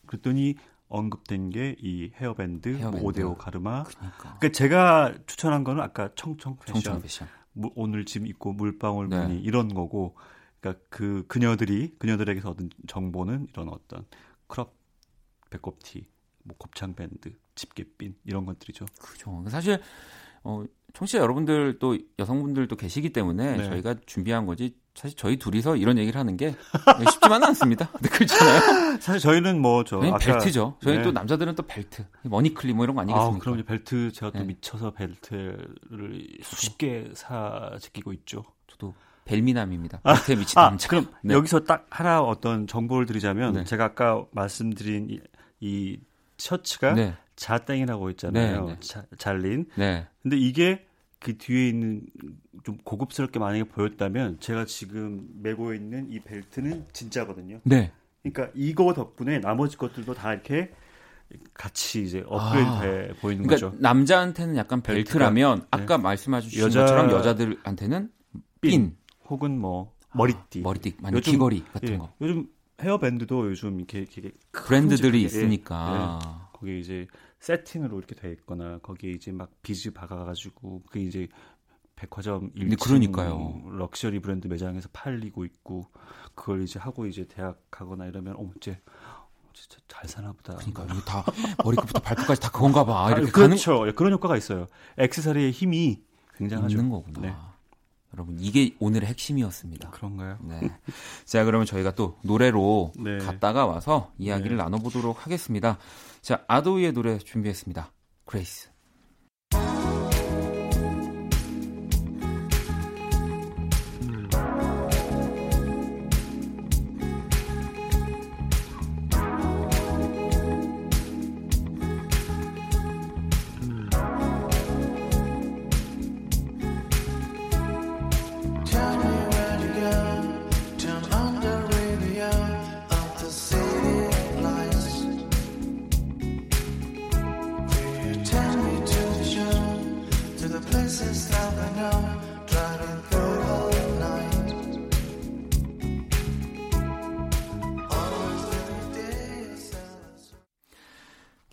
그랬더니 0.06 0.56
언급된 0.88 1.50
게 1.50 1.76
이 1.80 2.10
헤어밴드, 2.14 2.68
뭐 2.68 2.78
헤어밴드. 2.78 3.04
오데오 3.04 3.36
가르마. 3.36 3.84
그러니까. 3.84 4.18
그러니까 4.38 4.48
제가 4.50 5.14
추천한 5.26 5.64
거는 5.64 5.82
아까 5.82 6.10
청청 6.14 6.56
패션, 6.56 6.74
청청 6.74 7.02
패션. 7.02 7.28
무- 7.52 7.72
오늘 7.74 8.04
지금 8.04 8.26
입고 8.26 8.52
물방울 8.52 9.08
네. 9.08 9.20
무늬 9.26 9.40
이런 9.40 9.72
거고, 9.74 10.16
그러니까 10.60 10.84
그 10.90 11.24
그녀들이 11.28 11.94
그녀들에게서 11.98 12.50
얻은 12.50 12.70
정보는 12.86 13.48
이런 13.50 13.68
어떤 13.68 14.04
crop 14.46 14.74
배꼽티, 15.50 16.06
뭐 16.42 16.56
곱창 16.58 16.94
밴드, 16.94 17.32
집게핀 17.54 18.16
이런 18.24 18.44
것들이죠. 18.44 18.86
그죠. 19.00 19.44
사실 19.48 19.80
어, 20.42 20.64
청취자 20.92 21.18
여러분들 21.18 21.78
또 21.78 21.96
여성분들도 22.18 22.76
계시기 22.76 23.12
때문에 23.12 23.56
네. 23.56 23.64
저희가 23.64 23.94
준비한 24.06 24.46
거지 24.46 24.76
사실 24.94 25.16
저희 25.16 25.36
둘이서 25.38 25.76
이런 25.76 25.98
얘기를 25.98 26.18
하는 26.20 26.36
게 26.36 26.54
쉽지만은 27.10 27.48
않습니다. 27.48 27.90
네, 28.00 28.08
그렇잖아요. 28.08 28.98
사실 29.02 29.20
저희는 29.20 29.60
뭐저 29.60 29.98
저희는 30.00 30.18
벨트죠. 30.18 30.76
저희는 30.82 31.02
네. 31.02 31.04
또 31.08 31.12
남자들은 31.12 31.54
또 31.56 31.64
벨트, 31.64 32.04
money 32.22 32.52
clip 32.52 32.76
뭐 32.76 32.84
이런 32.84 32.94
거 32.94 33.00
아, 33.00 33.02
아니겠습니까? 33.02 33.38
그럼 33.50 33.64
벨트 33.64 34.12
제가 34.12 34.30
또 34.30 34.38
네. 34.38 34.44
미쳐서 34.44 34.92
벨트를 34.92 36.28
수십 36.42 36.78
개 36.78 37.10
사 37.14 37.72
지키고 37.80 38.12
있죠. 38.12 38.44
저도 38.68 38.94
벨미남입니다. 39.24 40.00
벨트에 40.02 40.36
미친 40.36 40.54
남자. 40.60 40.88
그럼 40.88 41.08
네. 41.22 41.34
여기서 41.34 41.60
딱 41.64 41.86
하나 41.90 42.20
어떤 42.22 42.66
정보를 42.68 43.06
드리자면 43.06 43.54
네. 43.54 43.64
제가 43.64 43.84
아까 43.86 44.24
말씀드린 44.30 45.08
이, 45.10 45.20
이 45.60 45.98
셔츠가 46.38 46.92
네, 46.92 47.14
자땡이라고 47.34 48.10
있잖아요. 48.10 48.66
네, 48.66 48.72
네. 48.74 48.80
자- 48.80 49.04
잘린. 49.18 49.66
네. 49.76 50.06
근데 50.22 50.36
이게 50.36 50.86
그 51.24 51.38
뒤에 51.38 51.70
있는 51.70 52.02
좀 52.64 52.76
고급스럽게 52.84 53.38
만약에 53.38 53.64
보였다면 53.64 54.40
제가 54.40 54.66
지금 54.66 55.26
메고 55.40 55.72
있는 55.72 56.10
이 56.10 56.20
벨트는 56.20 56.84
진짜거든요. 56.92 57.60
네. 57.64 57.92
그러니까 58.22 58.50
이거 58.54 58.92
덕분에 58.92 59.38
나머지 59.38 59.78
것들도 59.78 60.12
다 60.12 60.34
이렇게 60.34 60.70
같이 61.54 62.02
이제 62.04 62.22
업그레이드 62.26 62.68
아. 62.68 62.80
돼 62.82 63.14
보이는 63.22 63.42
그러니까 63.46 63.68
거죠. 63.68 63.74
남자한테는 63.80 64.56
약간 64.56 64.82
벨트라면 64.82 65.60
네. 65.60 65.66
아까 65.70 65.96
말씀하신 65.96 66.60
여자- 66.62 66.80
것처럼 66.80 67.10
여자들한테는 67.10 68.10
핀, 68.60 68.94
혹은 69.30 69.58
뭐 69.58 69.94
머리띠. 70.12 70.60
머리띠, 70.60 70.96
아니 71.04 71.16
요즘- 71.16 71.32
귀걸이 71.32 71.64
같은 71.72 71.88
예, 71.94 71.96
거 71.96 72.12
요즘 72.20 72.46
헤어밴드도 72.82 73.48
요즘 73.48 73.78
이렇게, 73.78 74.00
이렇게 74.00 74.32
브랜드들이 74.52 75.22
큼직하게, 75.22 75.22
예, 75.22 75.24
있으니까 75.26 76.50
거기 76.52 76.80
이제 76.80 77.06
세팅으로 77.44 77.98
이렇게 77.98 78.14
돼 78.14 78.32
있거나 78.32 78.78
거기에 78.78 79.10
이제 79.10 79.30
막 79.30 79.50
비즈 79.62 79.92
박아가지고 79.92 80.82
그 80.90 80.98
이제 80.98 81.28
백화점 81.94 82.50
네, 82.54 82.64
1층 82.64 82.84
그러니까요. 82.84 83.62
럭셔리 83.66 84.20
브랜드 84.20 84.48
매장에서 84.48 84.88
팔리고 84.92 85.44
있고 85.44 85.86
그걸 86.34 86.62
이제 86.62 86.78
하고 86.78 87.06
이제 87.06 87.26
대학 87.28 87.62
가거나 87.70 88.06
이러면 88.06 88.36
어 88.36 88.50
이제 88.56 88.80
진짜 89.52 89.78
잘 89.86 90.08
사나 90.08 90.32
보다. 90.32 90.56
그러니까 90.56 90.84
이거 90.84 91.00
다 91.02 91.22
머리끝부터 91.62 92.00
발끝까지 92.00 92.40
다 92.40 92.50
그건가 92.50 92.84
봐. 92.84 93.06
아, 93.06 93.10
이렇게 93.12 93.30
가는 93.30 93.50
그렇죠. 93.50 93.86
예, 93.86 93.92
그런 93.92 94.12
효과가 94.14 94.36
있어요. 94.38 94.66
액세서리의 94.96 95.52
힘이 95.52 96.02
굉장하죠. 96.36 96.76
있는 96.76 96.88
거구나. 96.90 97.20
네. 97.20 97.36
여러분 98.14 98.36
이게 98.38 98.74
오늘의 98.78 99.08
핵심이었습니다. 99.08 99.90
그런가요? 99.90 100.38
네. 100.42 100.60
자, 101.24 101.44
그러면 101.44 101.66
저희가 101.66 101.94
또 101.94 102.16
노래로 102.22 102.92
네. 102.96 103.18
갔다가 103.18 103.66
와서 103.66 104.12
이야기를 104.18 104.56
나눠보도록 104.56 105.26
하겠습니다. 105.26 105.78
자, 106.22 106.44
아도이의 106.46 106.92
노래 106.92 107.18
준비했습니다. 107.18 107.90
Grace. 108.24 108.73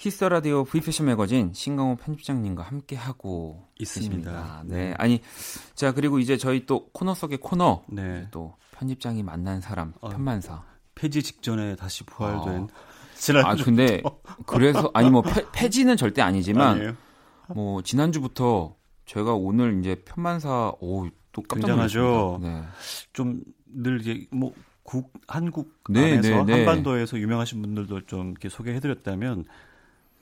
Kiss 0.02 0.24
the 0.24 0.39
Radio 0.39 0.64
브이패션 0.64 1.06
매거진 1.06 1.54
신강호 1.54 1.96
편집장님과 1.98 2.64
함께 2.64 2.96
하고 2.96 3.68
있습니다. 3.78 4.32
있습니다. 4.32 4.64
네. 4.66 4.96
아니, 4.98 5.22
자, 5.76 5.94
그리고 5.94 6.18
이제 6.18 6.38
저희 6.38 6.66
또 6.66 6.90
코너 6.90 7.14
속의 7.14 7.38
코너. 7.38 7.84
네. 7.88 8.28
또 8.32 8.56
편집장이 8.72 9.22
만난 9.22 9.62
사람, 9.62 9.94
어. 10.02 10.10
편만사. 10.10 10.64
폐지 10.96 11.22
직전에 11.22 11.76
다시 11.76 12.04
부활된 12.04 12.64
아. 12.64 13.14
지난 13.14 13.46
아, 13.46 13.54
근데 13.54 14.02
그래서 14.48 14.90
아니 14.96 15.12
뭐 15.12 15.22
폐, 15.22 15.46
폐지는 15.52 15.96
절대 15.98 16.24
아니지만 16.24 16.78
아니에요. 16.78 16.98
뭐 17.50 17.84
지난주부터 17.84 18.76
제가 19.06 19.36
오늘 19.36 19.80
이제 19.82 20.02
편만사 20.04 20.74
오또 20.80 21.44
깜짝. 21.48 21.76
놀랐습니다. 21.76 22.40
네. 22.42 22.64
좀늘 23.14 24.02
이제 24.02 24.26
뭐 24.32 24.52
국 24.84 25.14
한국 25.28 25.74
네, 25.90 26.14
안에서 26.14 26.44
네, 26.44 26.44
네. 26.44 26.54
한반도에서 26.66 27.18
유명하신 27.18 27.62
분들도 27.62 28.08
좀 28.08 28.32
이렇게 28.32 28.50
소개해드렸다면 28.50 29.46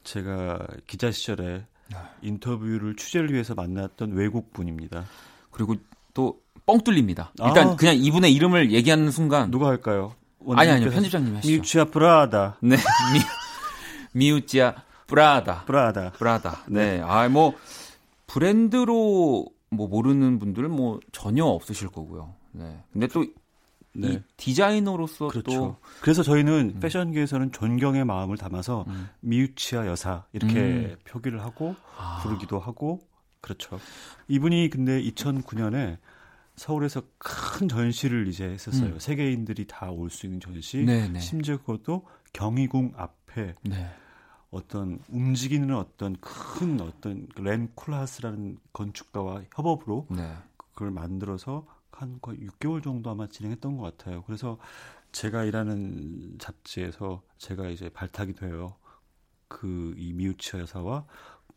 제가 0.03 0.65
기자 0.88 1.12
시절에 1.12 1.65
네. 1.91 1.97
인터뷰를 2.21 2.95
취재를 2.95 3.31
위해서 3.33 3.55
만났던 3.55 4.13
외국 4.13 4.53
분입니다. 4.53 5.05
그리고 5.51 5.75
또 6.13 6.39
뻥 6.69 6.81
뚫립니다. 6.81 7.33
일단 7.43 7.69
아. 7.69 7.75
그냥 7.75 7.95
이분의 7.95 8.31
이름을 8.31 8.71
얘기하는 8.71 9.09
순간 9.09 9.49
누가 9.49 9.67
할까요? 9.69 10.13
아니 10.55 10.69
아니요 10.69 10.91
편집장님 10.91 11.35
하시죠. 11.38 11.51
미우치아 11.51 11.85
프라다 11.85 12.57
네. 12.62 12.75
미, 13.12 13.19
미우찌아 14.13 14.75
브라다. 15.07 15.63
프라다. 15.65 16.12
브라다. 16.12 16.65
네. 16.67 17.01
아, 17.03 17.27
뭐 17.29 17.55
브랜드로 18.27 19.47
뭐 19.71 19.88
모르는 19.88 20.38
분들 20.38 20.67
뭐 20.67 20.99
전혀 21.12 21.43
없으실 21.43 21.88
거고요. 21.88 22.35
네. 22.51 22.83
근데 22.93 23.07
또 23.07 23.25
이 23.95 23.99
네. 24.02 24.23
디자이너로서 24.38 25.30
그렇죠. 25.30 25.52
또 25.52 25.78
그래서 26.02 26.21
저희는 26.23 26.80
패션계에서는 26.80 27.52
존경의 27.52 28.06
마음을 28.06 28.38
담아서 28.38 28.86
음. 28.88 29.10
미우치아 29.21 29.88
여사 29.88 30.25
이렇게 30.32 30.60
음. 30.60 30.95
표기를 31.06 31.41
하고 31.41 31.75
아. 31.97 32.19
부르기도 32.21 32.60
하고 32.60 32.99
그렇죠. 33.41 33.80
이분이 34.28 34.69
근데 34.69 35.02
2009년에 35.02 35.97
서울에서 36.56 37.02
큰 37.17 37.67
전시를 37.69 38.28
이제 38.28 38.43
했었어요. 38.45 38.93
음. 38.93 38.99
세계인들이 38.99 39.65
다 39.65 39.89
올 39.91 40.10
수 40.10 40.25
있는 40.25 40.39
전시. 40.39 40.84
네네. 40.86 41.19
심지어 41.19 41.58
그것도 41.58 42.06
경희궁 42.34 42.93
앞에 42.97 43.56
네. 43.63 43.89
어떤 44.52 44.99
움직이는 45.10 45.73
어떤 45.75 46.15
큰 46.19 46.82
어떤 46.82 47.28
그 47.34 47.41
렌쿨라스라는 47.41 48.58
건축가와 48.73 49.43
협업으로 49.56 50.08
네. 50.10 50.36
그걸 50.58 50.91
만들어서 50.91 51.65
한 51.91 52.19
거의 52.21 52.39
6개월 52.39 52.84
정도 52.84 53.10
아마 53.10 53.28
진행했던 53.28 53.78
것 53.78 53.97
같아요. 53.97 54.23
그래서 54.23 54.58
제가 55.12 55.43
일하는 55.43 56.36
잡지에서 56.39 57.21
제가 57.38 57.69
이제 57.69 57.89
발탁이 57.89 58.34
돼요. 58.34 58.75
그 59.47 59.95
이 59.97 60.13
미우치아 60.13 60.62
여사와 60.62 61.06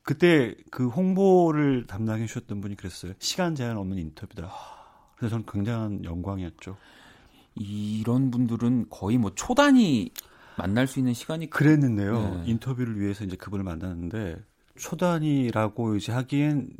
그때 0.02 0.56
그 0.70 0.88
홍보를 0.88 1.86
담당해 1.86 2.26
주셨던 2.26 2.60
분이 2.60 2.74
그랬어요. 2.76 3.12
시간 3.20 3.54
제한 3.54 3.76
없는 3.76 3.98
인터뷰다. 3.98 4.50
그래서 5.16 5.34
저는 5.36 5.46
굉장한 5.46 6.04
영광이었죠. 6.04 6.76
이런 7.54 8.30
분들은 8.30 8.86
거의 8.90 9.18
뭐 9.18 9.32
초단위 9.34 10.10
만날 10.56 10.86
수 10.88 10.98
있는 10.98 11.14
시간이 11.14 11.50
그랬는데요. 11.50 12.42
네. 12.42 12.50
인터뷰를 12.50 12.98
위해서 12.98 13.24
이제 13.24 13.36
그분을 13.36 13.64
만났는데 13.64 14.42
초단위라고 14.76 15.96
이제 15.96 16.10
하기엔 16.12 16.70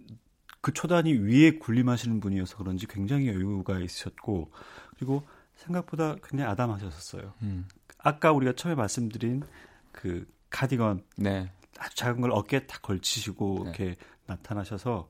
그 0.62 0.72
초단위 0.72 1.12
위에 1.14 1.58
군림하시는 1.58 2.20
분이어서 2.20 2.56
그런지 2.56 2.86
굉장히 2.86 3.26
여유가 3.28 3.78
있으셨고 3.78 4.50
그리고 4.96 5.26
생각보다 5.56 6.14
굉장히 6.22 6.50
아담하셨어요. 6.50 7.34
음. 7.42 7.66
아까 7.98 8.32
우리가 8.32 8.54
처음에 8.54 8.74
말씀드린 8.76 9.42
그 9.90 10.26
카디건 10.50 11.04
네. 11.16 11.52
아주 11.78 11.96
작은 11.96 12.20
걸 12.20 12.30
어깨에 12.30 12.66
딱 12.66 12.80
걸치시고 12.80 13.54
네. 13.56 13.62
이렇게 13.64 13.96
나타나셔서 14.26 15.08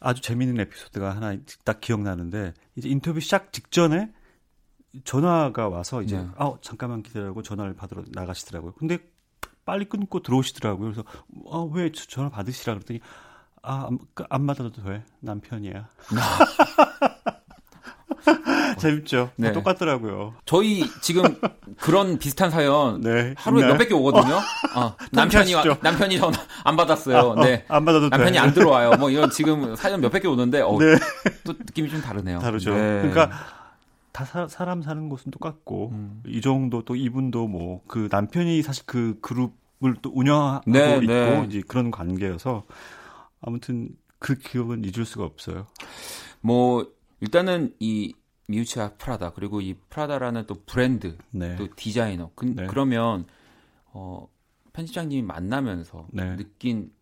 아주 0.00 0.20
재미있는 0.22 0.60
에피소드가 0.60 1.16
하나 1.16 1.36
딱 1.64 1.80
기억나는데 1.80 2.52
이제 2.76 2.88
인터뷰 2.88 3.20
시작 3.20 3.52
직전에 3.52 4.12
전화가 5.04 5.68
와서 5.68 6.02
이제 6.02 6.18
네. 6.18 6.28
아 6.36 6.54
잠깐만 6.60 7.02
기다리고 7.02 7.42
전화를 7.42 7.74
받으러 7.74 8.04
나가시더라고요. 8.12 8.72
근데 8.72 8.98
빨리 9.64 9.84
끊고 9.86 10.20
들어오시더라고요. 10.22 10.92
그래서 10.92 11.04
아, 11.50 11.66
왜 11.72 11.90
저- 11.92 12.06
전화 12.06 12.28
받으시라 12.30 12.74
그랬더니 12.74 13.00
아, 13.62 13.86
안, 13.88 13.98
그, 14.14 14.24
안 14.30 14.46
받아도 14.46 14.70
돼. 14.72 15.02
남편이야. 15.20 15.88
재밌죠? 18.78 19.30
네. 19.36 19.52
똑같더라고요. 19.52 20.34
저희 20.44 20.84
지금 21.00 21.24
그런 21.80 22.18
비슷한 22.18 22.50
사연 22.50 23.00
네. 23.00 23.34
하루에 23.36 23.60
있나요? 23.60 23.72
몇백 23.72 23.88
개 23.88 23.94
오거든요. 23.94 24.36
어, 24.76 24.94
남편이 25.10 25.52
와-? 25.54 25.64
남편이 25.82 26.18
전화 26.18 26.38
안 26.64 26.76
받았어요. 26.76 27.16
어, 27.18 27.34
네. 27.42 27.64
안 27.68 27.84
받아도 27.84 28.08
남편이 28.08 28.32
돼. 28.32 28.38
안 28.38 28.54
들어와요. 28.54 28.92
뭐 28.98 29.10
이런 29.10 29.30
지금 29.30 29.74
사연 29.74 30.00
몇백 30.00 30.22
개 30.22 30.28
오는데 30.28 30.60
어, 30.60 30.76
네. 30.78 30.96
또 31.44 31.52
느낌이 31.54 31.90
좀 31.90 32.00
다르네요. 32.00 32.38
다르죠. 32.38 32.72
네. 32.74 33.00
그러니까 33.02 33.30
다 34.12 34.24
사, 34.48 34.64
람 34.64 34.82
사는 34.82 35.08
곳은 35.08 35.32
똑같고 35.32 35.90
음. 35.92 36.22
이 36.26 36.40
정도 36.40 36.82
또 36.84 36.94
이분도 36.96 37.46
뭐 37.48 37.80
그 37.88 38.08
남편이 38.10 38.62
사실 38.62 38.84
그 38.86 39.18
그룹을 39.22 39.96
또 40.02 40.10
운영하고 40.14 40.70
네, 40.70 40.96
있고 40.98 41.06
네. 41.06 41.44
이제 41.48 41.62
그런 41.66 41.90
관계여서 41.90 42.64
아무튼 43.40 43.96
그 44.18 44.36
기억은 44.36 44.84
잊을 44.84 45.04
수가 45.04 45.24
없어요. 45.24 45.66
뭐 46.40 46.92
일단은 47.20 47.74
이 47.78 48.14
미우치아 48.48 48.94
프라다 48.94 49.32
그리고 49.32 49.60
이 49.60 49.74
프라다라는 49.90 50.46
또 50.46 50.54
브랜드 50.64 51.16
네. 51.30 51.56
또 51.56 51.68
디자이너 51.74 52.30
그, 52.34 52.46
네. 52.46 52.66
그러면 52.66 53.26
어 53.86 54.28
편집장님이 54.72 55.22
만나면서 55.22 56.06
네. 56.10 56.36
느낀 56.36 56.92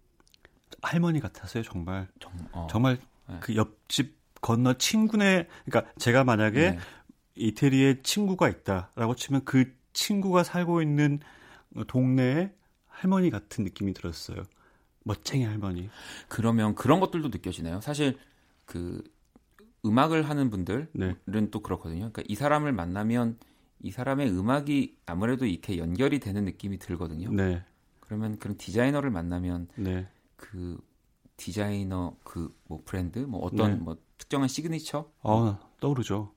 할머니 0.83 1.21
같았어요, 1.21 1.63
정말. 1.63 2.09
정, 2.21 2.33
어, 2.53 2.67
정말 2.71 2.99
네. 3.29 3.37
그 3.41 3.55
옆집 3.57 4.17
건너 4.41 4.75
친구네 4.75 5.49
그러니까 5.65 5.93
제가 5.99 6.25
만약에 6.25 6.73
네. 6.73 6.79
이태리에 7.37 8.03
친구가 8.03 8.49
있다라고 8.49 9.15
치면 9.15 9.45
그 9.45 9.73
친구가 9.93 10.43
살고 10.43 10.83
있는 10.83 11.21
동네에 11.87 12.53
할머니 12.89 13.31
같은 13.31 13.65
느낌이 13.65 13.93
들었어요. 13.93 14.45
멋쟁이 15.07 15.45
할머니. 15.45 15.89
그러면 16.29 16.75
그런 16.75 17.01
것들도 17.01 17.29
느껴지나요? 17.29 17.81
사실 17.81 18.19
그 18.65 19.03
음악을 19.85 20.29
하는 20.29 20.51
분들은 20.51 20.89
네. 20.93 21.17
또 21.51 21.61
그렇거든요. 21.61 22.11
그러니까 22.11 22.23
이 22.27 22.35
사람을 22.35 22.73
만나면 22.73 23.39
이 23.81 23.93
사람의 23.93 24.31
음악이 24.31 24.97
아무래도 25.07 25.47
이렇게 25.47 25.79
연결이 25.79 26.19
되는 26.19 26.45
느낌이 26.45 26.79
들거든요. 26.79 27.31
네. 27.31 27.63
그러면 28.01 28.39
그런 28.39 28.57
디자이너를 28.57 29.11
만나면 29.11 29.69
네. 29.77 30.09
그 30.37 30.79
디자이너 31.37 32.17
그 32.25 32.53
뭐 32.69 32.83
브랜드 32.85 33.21
뭐 33.21 33.41
어떤 33.45 33.73
네. 33.73 33.77
뭐 33.77 33.97
특정한 34.19 34.49
시그니처 34.49 35.11
어, 35.23 35.59
떠오르죠. 35.81 36.33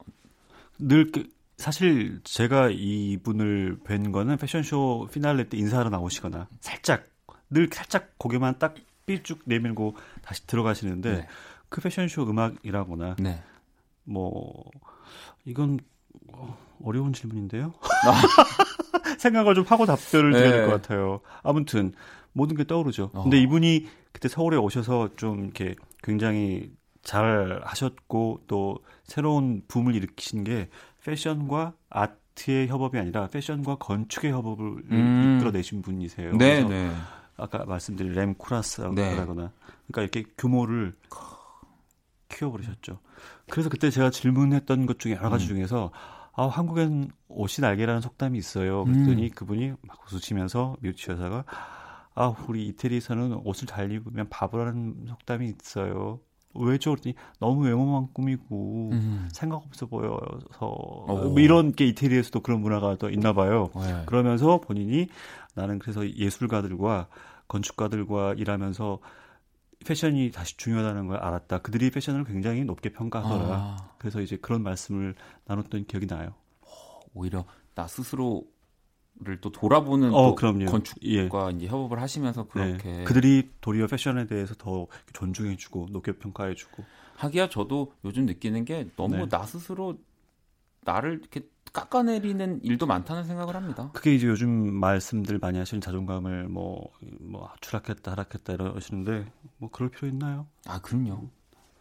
늘 0.77 1.11
그, 1.11 1.27
사실 1.57 2.21
제가 2.23 2.69
이분을 2.69 3.79
뵌 3.83 4.11
거는 4.11 4.37
패션쇼 4.37 5.09
피날레 5.11 5.49
때 5.49 5.57
인사하러 5.57 5.89
나오시거나 5.89 6.47
살짝 6.59 7.05
늘 7.49 7.69
살짝 7.71 8.17
고개만 8.17 8.59
딱 8.59 8.75
삐쭉 9.05 9.41
내밀고 9.45 9.95
다시 10.21 10.45
들어가시는데 10.45 11.13
네. 11.17 11.27
그 11.69 11.81
패션쇼 11.81 12.23
음악이라거나 12.29 13.15
네. 13.19 13.41
뭐 14.03 14.65
이건 15.45 15.79
어, 16.33 16.57
어려운 16.83 17.13
질문인데요. 17.13 17.73
생각을 19.17 19.55
좀 19.55 19.65
하고 19.67 19.85
답변을 19.85 20.31
드려야 20.31 20.51
될 20.51 20.61
네. 20.61 20.67
것 20.67 20.81
같아요. 20.81 21.21
아무튼 21.43 21.93
모든 22.33 22.55
게 22.55 22.63
떠오르죠. 22.65 23.11
어. 23.13 23.23
근데 23.23 23.37
이분이 23.37 23.87
그때 24.11 24.27
서울에 24.27 24.57
오셔서 24.57 25.15
좀 25.15 25.43
이렇게 25.45 25.75
굉장히 26.03 26.71
잘 27.03 27.61
하셨고 27.63 28.43
또 28.47 28.79
새로운 29.03 29.63
붐을 29.67 29.95
일으키신 29.95 30.43
게 30.43 30.69
패션과 31.03 31.73
아트의 31.89 32.67
협업이 32.67 32.97
아니라 32.97 33.27
패션과 33.27 33.75
건축의 33.75 34.31
협업을 34.31 34.83
음. 34.91 35.35
이끌어내신 35.37 35.81
분이세요. 35.81 36.31
네, 36.37 36.63
그래서 36.63 36.69
네. 36.69 36.91
아까 37.39 37.65
말씀드린 37.65 38.13
램 38.13 38.33
쿠라스라거나 38.35 38.95
네. 38.95 39.15
그러니까 39.15 40.01
이렇게 40.01 40.23
규모를 40.37 40.93
키워버리셨죠. 42.29 42.99
그래서 43.49 43.69
그때 43.69 43.89
제가 43.89 44.09
질문했던 44.09 44.85
것 44.85 44.99
중에 44.99 45.15
여러 45.15 45.29
가지 45.29 45.45
음. 45.45 45.55
중에서 45.55 45.91
아 46.33 46.47
한국엔 46.47 47.11
옷이 47.27 47.61
날개라는 47.61 48.01
속담이 48.01 48.37
있어요. 48.37 48.85
그랬더니 48.85 49.23
음. 49.25 49.29
그분이 49.35 49.73
막 49.81 49.97
웃으시면서 50.11 50.77
미우치 50.79 51.11
여사가 51.11 51.43
아 52.15 52.35
우리 52.47 52.67
이태리에서는 52.67 53.41
옷을 53.43 53.67
잘 53.67 53.91
입으면 53.91 54.29
바보라는 54.29 55.05
속담이 55.07 55.53
있어요. 55.61 56.19
왜죠? 56.55 56.91
그랬더니 56.91 57.15
너무 57.39 57.65
외모만 57.65 58.07
꾸미고 58.13 58.89
음. 58.93 59.29
생각 59.31 59.57
없어 59.57 59.85
보여서 59.85 60.57
오. 60.61 61.29
뭐 61.29 61.39
이런 61.39 61.73
게 61.73 61.85
이태리에서도 61.87 62.39
그런 62.41 62.61
문화가 62.61 62.95
또 62.95 63.09
있나 63.09 63.33
봐요. 63.33 63.69
네. 63.75 64.03
그러면서 64.05 64.59
본인이 64.59 65.07
나는 65.55 65.79
그래서 65.79 66.09
예술가들과 66.09 67.07
건축가들과 67.49 68.35
일하면서 68.35 68.99
패션이 69.85 70.31
다시 70.31 70.55
중요하다는 70.57 71.07
걸 71.07 71.17
알았다. 71.17 71.59
그들이 71.59 71.89
패션을 71.91 72.23
굉장히 72.23 72.63
높게 72.63 72.91
평가하더라. 72.91 73.55
아, 73.55 73.89
그래서 73.97 74.21
이제 74.21 74.37
그런 74.37 74.63
말씀을 74.63 75.15
나눴던 75.45 75.85
기억이 75.85 76.07
나요. 76.07 76.33
오히려 77.13 77.45
나 77.75 77.87
스스로를 77.87 78.45
또 79.41 79.51
돌아보는 79.51 80.13
어, 80.13 80.35
또. 80.35 80.35
건축과 80.35 81.51
예. 81.51 81.55
이제 81.55 81.67
협업을 81.67 82.01
하시면서 82.01 82.47
그렇게 82.47 82.91
네. 82.91 83.03
그들이 83.03 83.51
도리어 83.61 83.87
패션에 83.87 84.27
대해서 84.27 84.53
더 84.55 84.87
존중해주고 85.13 85.87
높게 85.91 86.13
평가해주고. 86.13 86.83
하기야 87.15 87.49
저도 87.49 87.93
요즘 88.05 88.25
느끼는 88.25 88.65
게 88.65 88.89
너무 88.95 89.17
네. 89.17 89.27
나 89.27 89.43
스스로 89.45 89.97
나를 90.81 91.19
이렇게 91.19 91.41
깎아내리는 91.73 92.61
일도 92.63 92.85
많다는 92.85 93.23
생각을 93.23 93.55
합니다. 93.55 93.91
그게 93.93 94.15
이제 94.15 94.27
요즘 94.27 94.73
말씀들 94.73 95.39
많이 95.39 95.57
하시는 95.57 95.81
자존감을 95.81 96.47
뭐, 96.47 96.89
뭐 97.21 97.49
추락했다 97.61 98.11
하락했다 98.11 98.53
이러시는데 98.53 99.31
뭐 99.57 99.69
그럴 99.71 99.89
필요 99.89 100.07
있나요? 100.07 100.47
아 100.67 100.79
그럼요. 100.81 101.29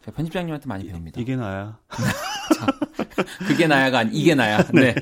제가 0.05 0.15
편집장님한테 0.15 0.67
많이 0.67 0.85
배웁니다. 0.87 1.19
이게 1.19 1.35
나야. 1.35 1.77
그게 3.47 3.67
나야가 3.67 3.99
아니 3.99 4.15
이게 4.15 4.35
나야. 4.35 4.63
네. 4.73 4.95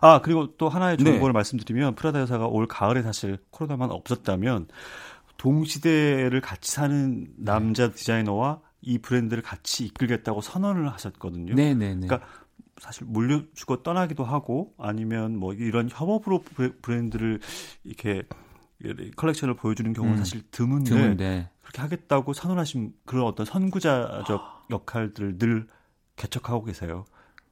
아 0.00 0.20
그리고 0.20 0.56
또 0.56 0.68
하나의 0.68 0.96
네. 0.96 1.04
정보를 1.04 1.32
말씀드리면 1.32 1.94
프라다 1.94 2.20
여사가 2.20 2.46
올 2.46 2.66
가을에 2.66 3.02
사실 3.02 3.38
코로나만 3.50 3.90
없었다면 3.90 4.68
동시대를 5.36 6.40
같이 6.40 6.72
사는 6.72 7.26
남자 7.36 7.90
디자이너와 7.90 8.60
이 8.80 8.98
브랜드를 8.98 9.42
같이 9.42 9.84
이끌겠다고 9.86 10.40
선언을 10.40 10.88
하셨거든요. 10.92 11.54
네네네. 11.54 12.06
그러니까 12.06 12.20
사실 12.78 13.06
물려주고 13.06 13.82
떠나기도 13.82 14.24
하고 14.24 14.74
아니면 14.78 15.36
뭐 15.36 15.54
이런 15.54 15.88
협업으로 15.90 16.44
브랜드를 16.82 17.40
이렇게 17.84 18.22
컬렉션을 19.16 19.54
보여주는 19.54 19.92
경우는 19.92 20.16
음. 20.16 20.18
사실 20.18 20.42
드문데, 20.50 20.90
드문데. 20.90 21.50
그렇게 21.62 21.80
하겠다고 21.80 22.32
선언하신 22.32 22.92
그런 23.06 23.24
어떤 23.24 23.46
선구자적 23.46 24.66
역할들을 24.70 25.38
늘 25.38 25.66
개척하고 26.16 26.64
계세요. 26.64 27.04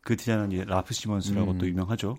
그 0.02 0.16
디자이너는 0.16 0.52
이제 0.52 0.64
라프 0.64 0.92
시먼스라고 0.92 1.52
음. 1.52 1.58
또 1.58 1.66
유명하죠. 1.66 2.18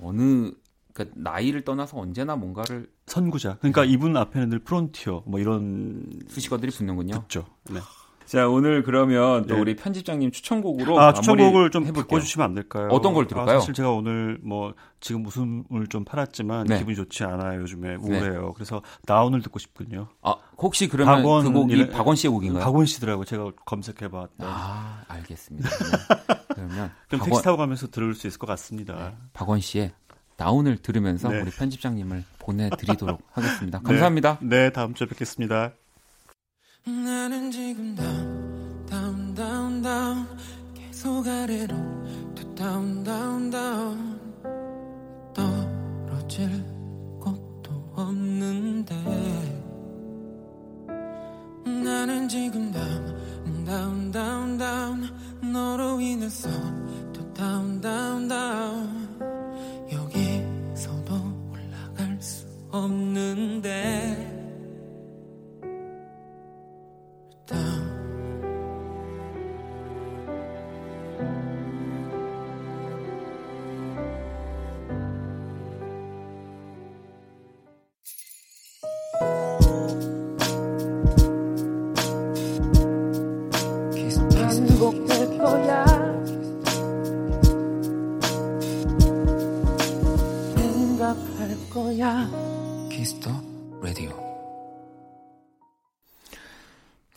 어느 0.00 0.52
그러니까 0.92 1.20
나이를 1.20 1.62
떠나서 1.64 1.98
언제나 1.98 2.36
뭔가를 2.36 2.88
선구자. 3.06 3.58
그러니까 3.58 3.84
이분 3.84 4.16
앞에는 4.16 4.48
늘 4.48 4.60
프론티어 4.60 5.24
뭐 5.26 5.40
이런 5.40 6.20
수식어들이 6.28 6.70
붙는군요. 6.70 7.20
붙죠. 7.22 7.46
네. 7.70 7.80
자 8.26 8.48
오늘 8.48 8.82
그러면 8.82 9.46
또 9.46 9.54
네. 9.54 9.60
우리 9.60 9.76
편집장님 9.76 10.30
추천곡으로 10.30 10.98
아 10.98 11.12
추천곡을 11.12 11.70
좀 11.70 11.84
해볼게요. 11.84 12.04
바꿔주시면 12.04 12.44
안 12.44 12.54
될까요? 12.54 12.88
어떤 12.90 13.12
걸 13.14 13.26
들을까요? 13.26 13.56
아, 13.56 13.60
사실 13.60 13.74
제가 13.74 13.90
오늘 13.90 14.38
뭐 14.42 14.74
지금 15.00 15.26
웃음을 15.26 15.86
좀 15.90 16.04
팔았지만 16.04 16.66
네. 16.66 16.78
기분이 16.78 16.96
좋지 16.96 17.22
않아요. 17.24 17.60
요즘에 17.60 17.96
우울해요. 17.96 18.52
그래서 18.54 18.82
down을 19.06 19.42
듣고 19.42 19.58
싶군요. 19.58 20.08
아 20.22 20.36
혹시 20.56 20.88
그러면 20.88 21.16
박원 21.16 21.44
그 21.44 21.52
곡이 21.52 21.74
이래- 21.74 21.90
박원 21.90 22.16
씨의 22.16 22.32
곡인가요? 22.32 22.64
박원 22.64 22.86
씨더라고 22.86 23.24
제가 23.24 23.50
검색해봤던. 23.66 24.48
아 24.48 25.02
알겠습니다. 25.08 25.68
네. 26.54 26.54
그러면 26.54 26.92
그럼 27.08 27.18
박원, 27.20 27.24
택시 27.30 27.42
타고 27.42 27.56
가면서 27.58 27.88
들을 27.88 28.14
수 28.14 28.26
있을 28.26 28.38
것 28.38 28.46
같습니다. 28.46 29.12
박원 29.32 29.60
씨의 29.60 29.92
down을 30.36 30.78
들으면서 30.78 31.28
네. 31.28 31.40
우리 31.42 31.50
편집장님을 31.50 32.24
보내드리도록 32.38 33.20
하겠습니다. 33.32 33.78
감사합니다. 33.84 34.38
네, 34.40 34.48
네, 34.48 34.70
다음 34.70 34.94
주에 34.94 35.06
뵙겠습니다. 35.06 35.72
나는 36.86 37.50
지금 37.50 37.94
down 37.94 38.84
down 38.86 39.34
down 39.34 39.80
down 39.80 40.26
계속 40.74 41.26
아래로 41.26 41.74
또 42.34 42.54
down 42.54 43.02
down 43.02 43.50
down 43.50 44.20
떨어질 45.32 46.62
곳도 47.18 47.70
없는데. 47.96 48.94
나는 51.64 52.28
지금 52.28 52.70
down 52.70 53.64
down 53.64 54.12
down 54.12 54.58
down 54.58 55.52
너로 55.52 55.98
인해서 56.00 56.50
또 57.14 57.32
down 57.32 57.80
down 57.80 58.28
down 58.28 59.88
여기서도 59.90 61.14
올라갈 61.50 62.20
수 62.20 62.46
없는데 62.70 64.33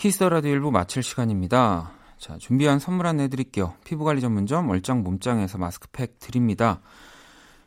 Kiss 0.08 0.20
the 0.20 0.30
Radio 0.30 0.54
1부 0.54 0.72
마칠 0.72 1.04
시간입니다. 1.04 1.92
자 2.18 2.38
준비한 2.38 2.80
선물 2.80 3.08
안내 3.08 3.28
드릴게요. 3.28 3.74
피부관리 3.84 4.22
전문점 4.22 4.70
얼짱 4.70 5.04
몸짱에서 5.04 5.58
마스크팩 5.58 6.20
드립니다. 6.20 6.80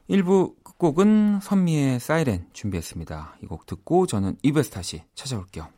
1부 0.08 0.54
끝곡은 0.64 1.40
선미의 1.42 2.00
사이렌 2.00 2.46
준비했습니다. 2.54 3.36
이 3.42 3.46
곡 3.46 3.66
듣고 3.66 4.06
저는 4.06 4.36
2부에서 4.42 4.72
다시 4.72 5.02
찾아올게요. 5.14 5.68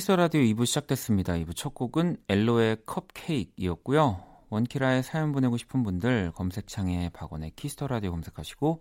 Kiss 0.00 0.12
the 0.12 0.22
Radio 0.22 0.40
2부 0.40 0.64
시작됐습니다. 0.64 1.34
2부 1.34 1.54
첫 1.54 1.74
곡은 1.74 2.16
엘로의 2.26 2.78
Cupcake이었고요. 2.86 4.24
원키라에 4.48 5.02
사연 5.02 5.30
보내고 5.32 5.58
싶은 5.58 5.82
분들 5.82 6.32
검색창에 6.34 7.10
박원의 7.10 7.52
Kiss 7.54 7.72
the 7.72 7.86
Radio 7.86 8.10
검색하시고 8.12 8.80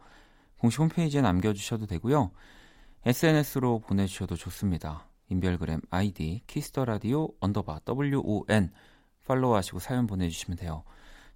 공식 0.60 0.80
홈페이지에 0.80 1.20
남겨주셔도 1.20 1.88
되고요. 1.88 2.32
SNS로 3.06 3.80
보내주셔도 3.80 4.38
좋습니다. 4.38 5.10
인별그램 5.28 5.82
아이디 5.90 6.42
Kiss 6.48 6.69
the 6.69 6.86
Radio 6.86 7.28
underbar 7.42 7.82
WON 7.86 8.72
follow하시고 9.28 9.80
사연 9.80 10.08
보내주시면 10.08 10.56
돼요. 10.56 10.86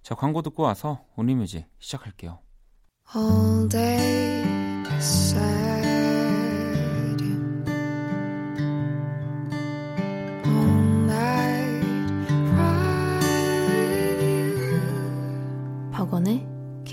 자 0.00 0.14
광고 0.14 0.40
듣고 0.40 0.62
와서 0.62 1.04
Only 1.14 1.37
Music 1.37 1.66
시작할게요. 1.78 2.38
all 3.14 3.68
day 3.68 4.44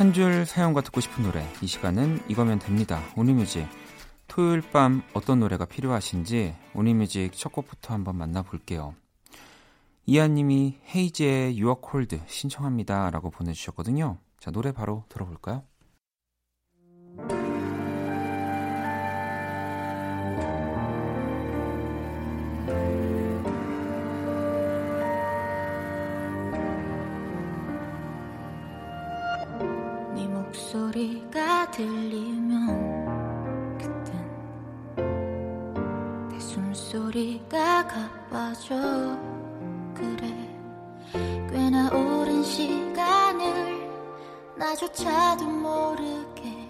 한 0.00 0.14
줄 0.14 0.46
사연과 0.46 0.80
듣고 0.80 1.02
싶은 1.02 1.24
노래. 1.24 1.46
이 1.60 1.66
시간은 1.66 2.20
이거면 2.26 2.58
됩니다. 2.58 3.02
오니뮤직. 3.18 3.68
토요일 4.28 4.62
밤 4.62 5.02
어떤 5.12 5.40
노래가 5.40 5.66
필요하신지 5.66 6.54
오니뮤직 6.74 7.32
첫 7.34 7.52
곡부터 7.52 7.92
한번 7.92 8.16
만나볼게요. 8.16 8.94
이하님이 10.06 10.78
헤이즈의 10.94 11.58
유어 11.58 11.80
콜드 11.82 12.18
신청합니다. 12.28 13.10
라고 13.10 13.28
보내주셨거든요. 13.28 14.16
자, 14.38 14.50
노래 14.50 14.72
바로 14.72 15.04
들어볼까요? 15.10 15.64
들리면 31.70 32.66
그땐 33.78 34.28
내 36.30 36.38
숨소리가 36.38 37.86
가빠져 37.86 38.74
그래 39.94 40.28
꽤나 41.50 41.90
오랜 41.90 42.42
시간을 42.42 43.88
나조차도 44.56 45.44
모르게 45.48 46.68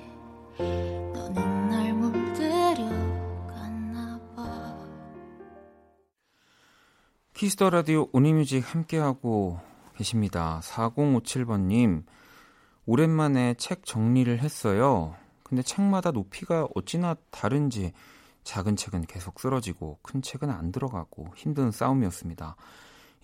너는 0.58 1.70
날 1.70 1.92
물들여 1.94 2.88
갔나 3.48 4.20
봐 4.36 4.76
Kiss 7.34 7.55
the 7.55 7.70
Radio 7.70 8.08
Only 8.12 8.40
Music 8.40 8.74
함께하고 8.74 9.60
계십니다. 10.00 10.60
4057번님, 10.62 12.04
오랜만에 12.86 13.54
책 13.54 13.84
정리를 13.84 14.38
했어요. 14.40 15.14
근데 15.42 15.62
책마다 15.62 16.10
높이가 16.10 16.66
어찌나 16.74 17.14
다른지 17.30 17.92
작은 18.44 18.76
책은 18.76 19.02
계속 19.02 19.40
쓰러지고 19.40 19.98
큰 20.02 20.22
책은 20.22 20.50
안 20.50 20.72
들어가고 20.72 21.28
힘든 21.36 21.70
싸움이었습니다. 21.70 22.56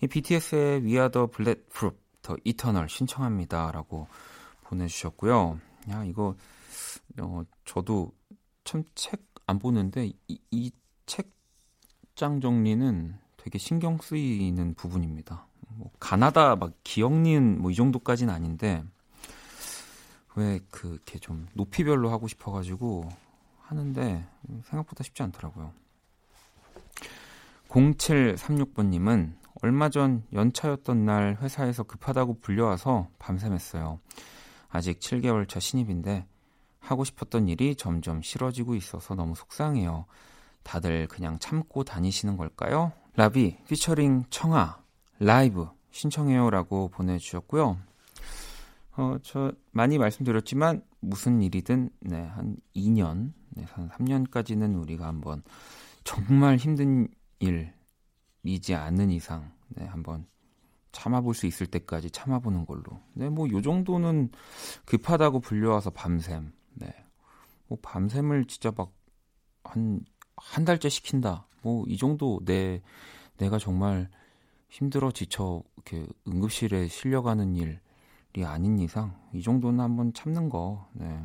이 0.01 0.07
BTS의 0.07 0.81
We 0.83 0.91
Are 0.93 1.09
the 1.11 1.27
Bulletproof, 1.27 1.97
더 2.21 2.35
이터널 2.43 2.87
신청합니다. 2.89 3.71
라고 3.71 4.07
보내주셨고요. 4.63 5.59
야, 5.89 6.03
이거, 6.03 6.35
어, 7.19 7.43
저도 7.65 8.11
참 8.63 8.83
책 8.95 9.27
안 9.47 9.59
보는데 9.59 10.11
이, 10.27 10.39
이 10.51 10.71
책장 11.05 12.41
정리는 12.41 13.15
되게 13.37 13.57
신경 13.57 13.97
쓰이는 13.97 14.73
부분입니다. 14.75 15.47
뭐 15.69 15.89
가나다 15.99 16.55
막 16.57 16.73
기억니은 16.83 17.61
뭐 17.61 17.71
이 17.71 17.75
정도까지는 17.75 18.33
아닌데 18.33 18.83
왜 20.37 20.59
그렇게 20.69 21.17
좀 21.17 21.47
높이별로 21.53 22.11
하고 22.11 22.27
싶어가지고 22.27 23.09
하는데 23.63 24.23
생각보다 24.65 25.03
쉽지 25.03 25.23
않더라고요. 25.23 25.73
0736번님은 27.69 29.33
얼마 29.63 29.89
전 29.89 30.23
연차였던 30.31 31.05
날 31.05 31.37
회사에서 31.41 31.81
급하다고 31.81 32.39
불려와서 32.39 33.07
밤샘했어요. 33.17 33.99
아직 34.69 34.99
7개월 34.99 35.49
차 35.49 35.59
신입인데 35.59 36.27
하고 36.79 37.03
싶었던 37.03 37.47
일이 37.47 37.75
점점 37.75 38.21
싫어지고 38.21 38.75
있어서 38.75 39.15
너무 39.15 39.33
속상해요. 39.33 40.05
다들 40.61 41.07
그냥 41.07 41.39
참고 41.39 41.83
다니시는 41.83 42.37
걸까요? 42.37 42.91
라비 43.15 43.57
피처링 43.67 44.25
청아 44.29 44.83
라이브 45.19 45.67
신청해요라고 45.89 46.89
보내주셨고요. 46.89 47.86
어, 48.97 49.17
저 49.21 49.51
많이 49.71 49.97
말씀드렸지만 49.97 50.83
무슨 50.99 51.41
일이든 51.41 51.89
네, 52.01 52.21
한 52.25 52.57
2년, 52.73 53.33
네, 53.51 53.63
한 53.69 53.89
3년까지는 53.89 54.79
우리가 54.81 55.05
한번 55.07 55.43
정말 56.03 56.57
힘든 56.57 57.07
일이지 57.39 58.73
않는 58.75 59.11
이상 59.11 59.51
네, 59.69 59.85
한번 59.85 60.25
참아볼 60.91 61.35
수 61.35 61.45
있을 61.45 61.67
때까지 61.67 62.09
참아보는 62.09 62.65
걸로. 62.65 62.83
네, 63.13 63.29
뭐 63.29 63.47
요 63.51 63.61
정도는 63.61 64.31
급하다고 64.85 65.41
불려와서 65.41 65.91
밤샘. 65.91 66.51
네, 66.73 66.95
뭐 67.67 67.77
밤샘을 67.81 68.45
진짜 68.45 68.71
막 68.75 68.93
한한 69.63 70.65
달째 70.65 70.89
시킨다. 70.89 71.47
뭐 71.61 71.85
이 71.87 71.97
정도 71.97 72.39
내 72.45 72.81
내가 73.37 73.59
정말 73.59 74.09
힘들어 74.69 75.11
지쳐 75.11 75.63
이렇게 75.75 76.07
응급실에 76.27 76.87
실려가는 76.87 77.55
일 77.55 77.79
이 78.35 78.43
아닌 78.43 78.79
이상 78.79 79.15
이 79.33 79.41
정도는 79.41 79.79
한번 79.79 80.13
참는 80.13 80.49
거. 80.49 80.87
네. 80.93 81.19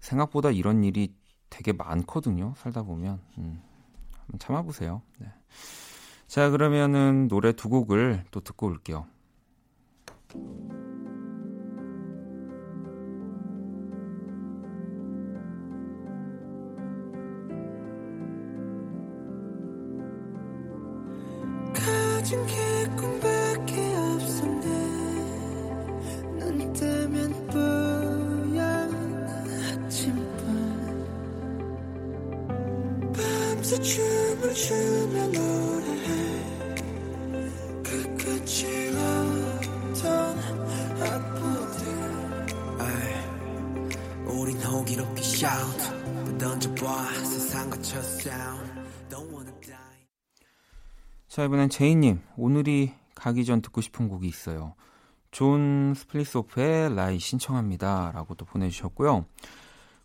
생각보다 0.00 0.50
이런 0.50 0.84
일이 0.84 1.14
되게 1.50 1.72
많거든요. 1.72 2.54
살다 2.56 2.82
보면 2.82 3.20
음, 3.38 3.62
한번 4.12 4.38
참아보세요. 4.38 5.02
네. 5.18 5.28
자 6.26 6.50
그러면은 6.50 7.28
노래 7.28 7.52
두 7.52 7.68
곡을 7.68 8.24
또 8.30 8.40
듣고 8.40 8.66
올게요. 8.66 9.06
가진 21.72 22.46
게 22.46 22.63
자, 51.34 51.42
이번엔 51.42 51.68
제이님. 51.68 52.22
오늘이 52.36 52.94
가기 53.16 53.44
전 53.44 53.60
듣고 53.60 53.80
싶은 53.80 54.08
곡이 54.08 54.24
있어요. 54.28 54.76
존 55.32 55.92
스플리토프의 55.96 56.94
Raye 56.94 57.18
신청합니다. 57.18 58.12
라고 58.12 58.36
또 58.36 58.44
보내주셨고요. 58.44 59.26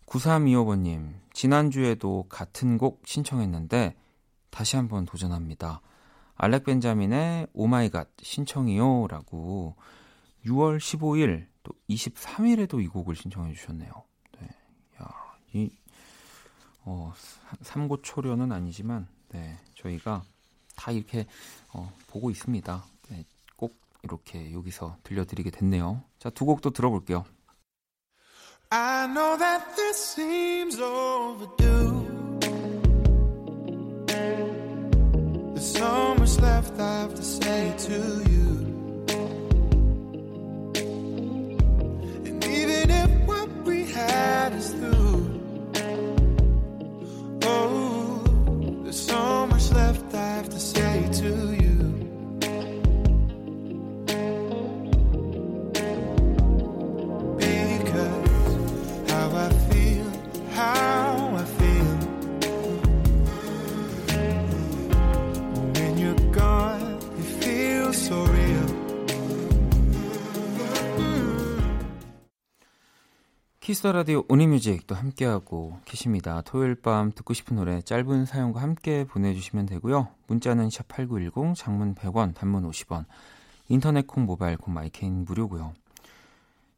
9325번님. 0.06 1.14
지난주에도 1.32 2.26
같은 2.28 2.78
곡 2.78 3.02
신청했는데 3.06 3.94
다시 4.50 4.74
한번 4.74 5.06
도전합니다. 5.06 5.82
알렉 6.34 6.64
벤자민의 6.64 7.46
Oh 7.52 7.68
My 7.68 7.84
God 7.84 8.08
신청이요. 8.20 9.06
라고 9.06 9.76
6월 10.46 10.78
15일 10.78 11.46
또 11.62 11.72
23일에도 11.88 12.82
이 12.82 12.88
곡을 12.88 13.14
신청해 13.14 13.52
주셨네요. 13.52 13.92
네. 14.40 14.48
야, 15.00 15.08
이, 15.52 15.70
어, 16.80 17.12
삼고초려는 17.62 18.50
아니지만, 18.50 19.06
네, 19.28 19.60
저희가 19.76 20.24
다 20.80 20.90
이렇게 20.92 21.26
어, 21.74 21.92
보고 22.06 22.30
있습니다. 22.30 22.84
네, 23.10 23.24
꼭 23.56 23.76
이렇게 24.02 24.52
여기서 24.54 24.96
들려드리게 25.02 25.50
됐네요. 25.50 26.02
자, 26.18 26.30
두곡또 26.30 26.70
들어볼게요. 26.70 27.26
I 28.70 29.06
know 29.08 29.36
that 29.36 29.76
this 29.76 29.98
seems 29.98 30.80
overdue. 30.80 32.06
There's 35.54 35.76
so 35.76 36.14
much 36.14 36.38
left 36.40 36.80
I 36.80 37.00
have 37.00 37.14
to 37.14 37.22
say 37.22 37.76
to 37.76 38.22
you. 38.30 38.49
키스 73.70 73.80
더 73.80 73.86
라디오 73.86 74.24
Only 74.28 74.55
Music 74.55 74.88
또 74.88 74.96
함께하고 74.96 75.78
계십니다. 75.84 76.42
토요일 76.44 76.74
밤 76.74 77.12
듣고 77.12 77.34
싶은 77.34 77.54
노래 77.54 77.80
짧은 77.80 78.26
사연과 78.26 78.60
함께 78.60 79.04
보내주시면 79.04 79.66
되고요. 79.66 80.08
문자는 80.26 80.70
샵8910, 80.70 81.54
장문 81.54 81.94
100원, 81.94 82.34
단문 82.34 82.68
50원, 82.68 83.04
인터넷 83.68 84.08
콩, 84.08 84.24
모바일 84.24 84.56
콩, 84.56 84.74
My 84.74 84.88
K는 84.88 85.24
무료고요. 85.24 85.72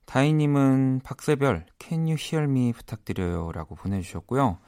다희님은 0.05 1.01
박세별, 1.03 1.64
Can 1.78 2.03
You 2.03 2.16
Hear 2.20 2.45
Me 2.51 2.74
부탁드려요 2.74 3.53
라고 3.53 3.74
보내주셨고요. 3.74 4.59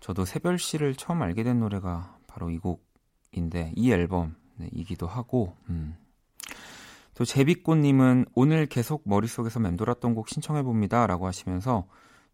저도 0.00 0.26
세별 0.26 0.58
씨를 0.58 0.94
처음 0.94 1.22
알게 1.22 1.42
된 1.42 1.60
노래가 1.60 2.18
바로 2.26 2.50
이 2.50 2.58
곡인데 2.58 3.72
이 3.76 3.92
앨범이기도 3.92 5.06
하고 5.06 5.56
음. 5.70 5.96
또 7.16 7.24
제비꽃님은 7.24 8.26
오늘 8.34 8.66
계속 8.66 9.02
머릿속에서 9.06 9.58
맴돌았던 9.58 10.14
곡 10.14 10.28
신청해봅니다 10.28 11.06
라고 11.06 11.26
하시면서 11.26 11.86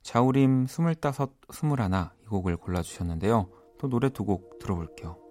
자우림 0.03 0.67
25, 0.67 0.91
21, 0.91 2.11
이 2.25 2.27
곡을 2.27 2.57
골라주셨는데요. 2.57 3.49
또 3.79 3.89
노래 3.89 4.09
두 4.09 4.25
곡 4.25 4.59
들어볼게요. 4.59 5.22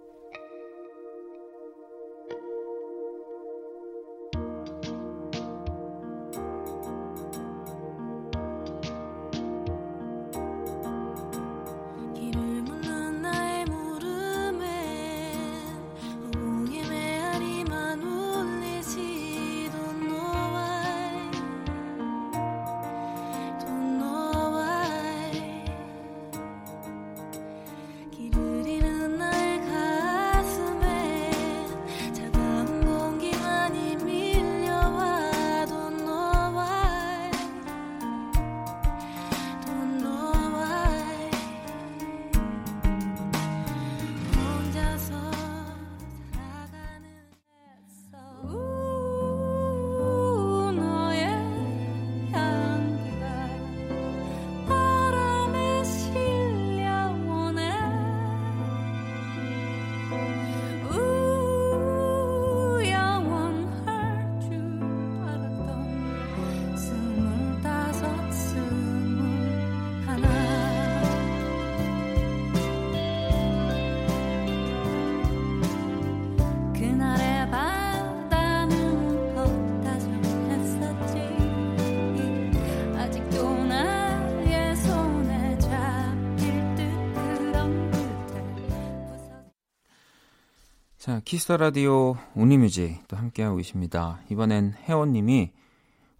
자, 91.12 91.20
키스 91.26 91.42
더 91.42 91.52
라디오 91.52 92.16
Only 92.38 92.68
Music 92.68 93.06
또 93.10 93.18
함께하고 93.18 93.58
계십니다. 93.58 94.22
이번엔 94.30 94.76
혜원님이 94.88 95.52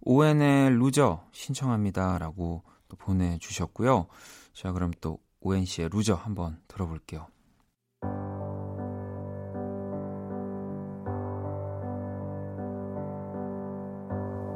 오왠의 0.02 0.68
Loser 0.72 1.24
신청합니다 1.32 2.18
라고 2.18 2.62
또 2.90 2.96
보내주셨고요. 2.98 4.06
자, 4.52 4.70
그럼 4.72 4.90
또 5.00 5.18
오왠 5.40 5.64
씨의 5.64 5.88
Loser 5.90 6.12
한번 6.12 6.60
들어볼게요. 6.68 7.26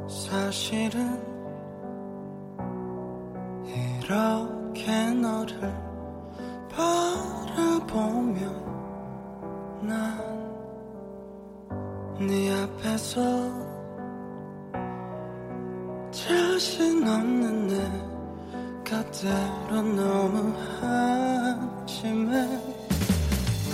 사실은 0.07 1.19
이렇게 3.65 5.13
너를 5.15 5.59
바라보면 6.69 8.36
네 12.19 12.51
앞에서 12.51 13.21
자신 16.11 17.07
없는 17.07 17.67
내 17.67 18.07
곁으로 18.83 19.83
너무 19.83 20.51
한심해. 20.81 22.47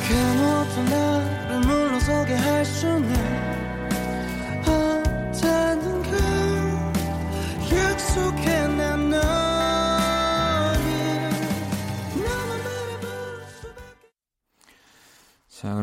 그 0.06 0.14
모든 0.40 0.86
나를 0.86 1.60
물러서게 1.62 2.36
할 2.36 2.66
수는 2.66 3.33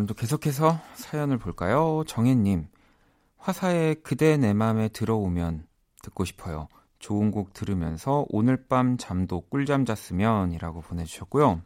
또 0.06 0.14
계속해서 0.14 0.78
사연을 0.94 1.38
볼까요? 1.38 2.04
정혜님, 2.06 2.68
화사의 3.38 3.96
그대 4.02 4.36
내 4.36 4.52
맘에 4.52 4.88
들어오면 4.88 5.66
듣고 6.02 6.24
싶어요. 6.24 6.68
좋은 6.98 7.30
곡 7.30 7.54
들으면서 7.54 8.26
오늘 8.28 8.66
밤 8.68 8.96
잠도 8.98 9.40
꿀잠 9.48 9.84
잤으면 9.84 10.52
이라고 10.52 10.80
보내주셨고요. 10.80 11.62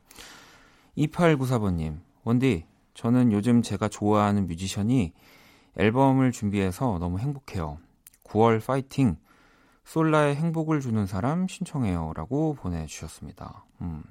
2894번님, 0.97 2.01
원디, 2.23 2.67
저는 2.95 3.33
요즘 3.33 3.63
제가 3.63 3.89
좋아하는 3.89 4.47
뮤지션이 4.47 5.13
앨범을 5.77 6.31
준비해서 6.31 6.99
너무 6.99 7.19
행복해요. 7.19 7.79
9월 8.25 8.65
파이팅! 8.65 9.17
솔라의 9.85 10.37
행복을 10.37 10.81
주는 10.81 11.07
사람 11.07 11.47
신청해요 11.47 12.13
라고 12.15 12.55
보내주셨습니다. 12.55 13.65
음, 13.83 14.03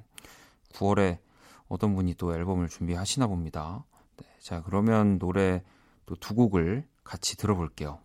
9월에 0.73 1.19
어떤 1.67 1.95
분이 1.95 2.13
또 2.15 2.35
앨범을 2.35 2.69
준비하시나 2.69 3.27
봅니다. 3.27 3.83
네, 4.43 4.49
자 4.49 4.61
그러면 4.61 5.19
노래 5.19 5.63
또 6.05 6.15
두 6.15 6.35
곡을 6.35 6.85
같이 7.05 7.37
들어볼게요. 7.37 7.99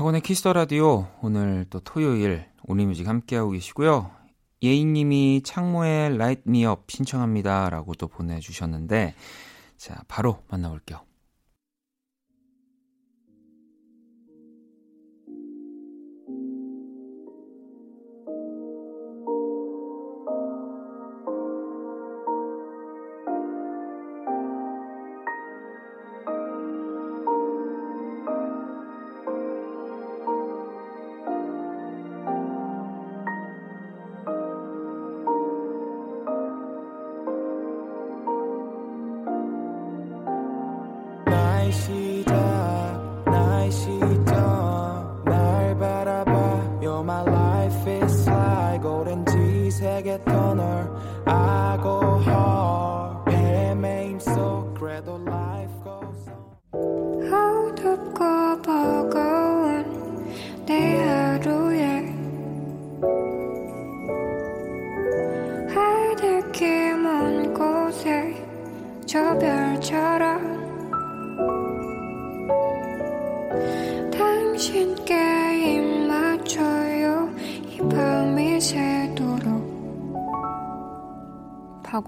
박원의 0.00 0.22
키스 0.22 0.42
더 0.42 0.54
라디오 0.54 1.08
오늘 1.20 1.66
또 1.68 1.78
토요일 1.78 2.46
Only 2.64 2.83
Music 2.83 3.06
함께하고 3.06 3.50
계시고요. 3.50 4.10
예인님이 4.62 5.42
창모의 5.44 6.14
Light 6.14 6.44
신청합니다라고 6.88 7.92
또 7.96 8.08
보내주셨는데 8.08 9.14
자 9.76 10.02
바로 10.08 10.42
만나볼게요. 10.48 11.02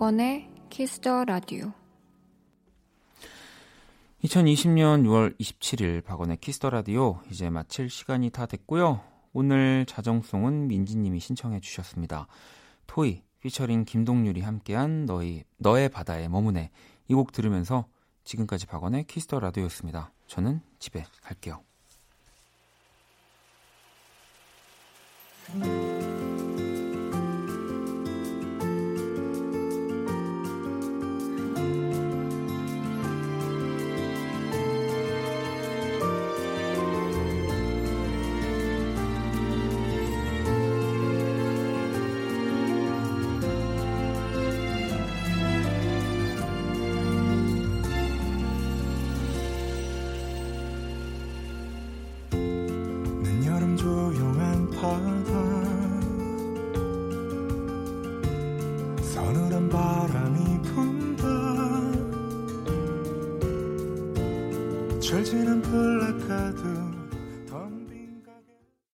박원의 0.03 0.51
키스 0.69 1.04
더 1.04 1.25
라디오 1.27 1.73
2020년 4.25 5.05
6월 5.05 5.39
27일 5.39 6.03
박원의 6.05 6.39
키스 6.39 6.59
더 6.59 6.71
라디오 6.71 7.21
이제 7.31 7.49
마칠 7.51 7.89
시간이 7.89 8.31
다 8.31 8.47
됐고요. 8.47 9.01
오늘 9.33 9.87
자정송은 9.87 10.67
민지님이 10.67 11.21
신청해 11.21 11.61
주셨습니다. 11.61 12.27
토이 12.89 13.23
피처링 13.43 13.85
김동률이 13.85 14.41
함께한 14.41 15.07
너희 15.07 15.45
너의 15.59 15.89
바다에 15.89 16.27
머무네 16.27 16.73
이 17.07 17.15
곡 17.15 17.31
들으면서 17.31 17.87
지금까지 18.25 18.67
박원의 18.67 19.05
키스 19.05 19.26
더 19.26 19.39
라디오였습니다. 19.39 20.11
저는 20.27 20.63
집에 20.81 21.05
갈게요. 21.23 21.63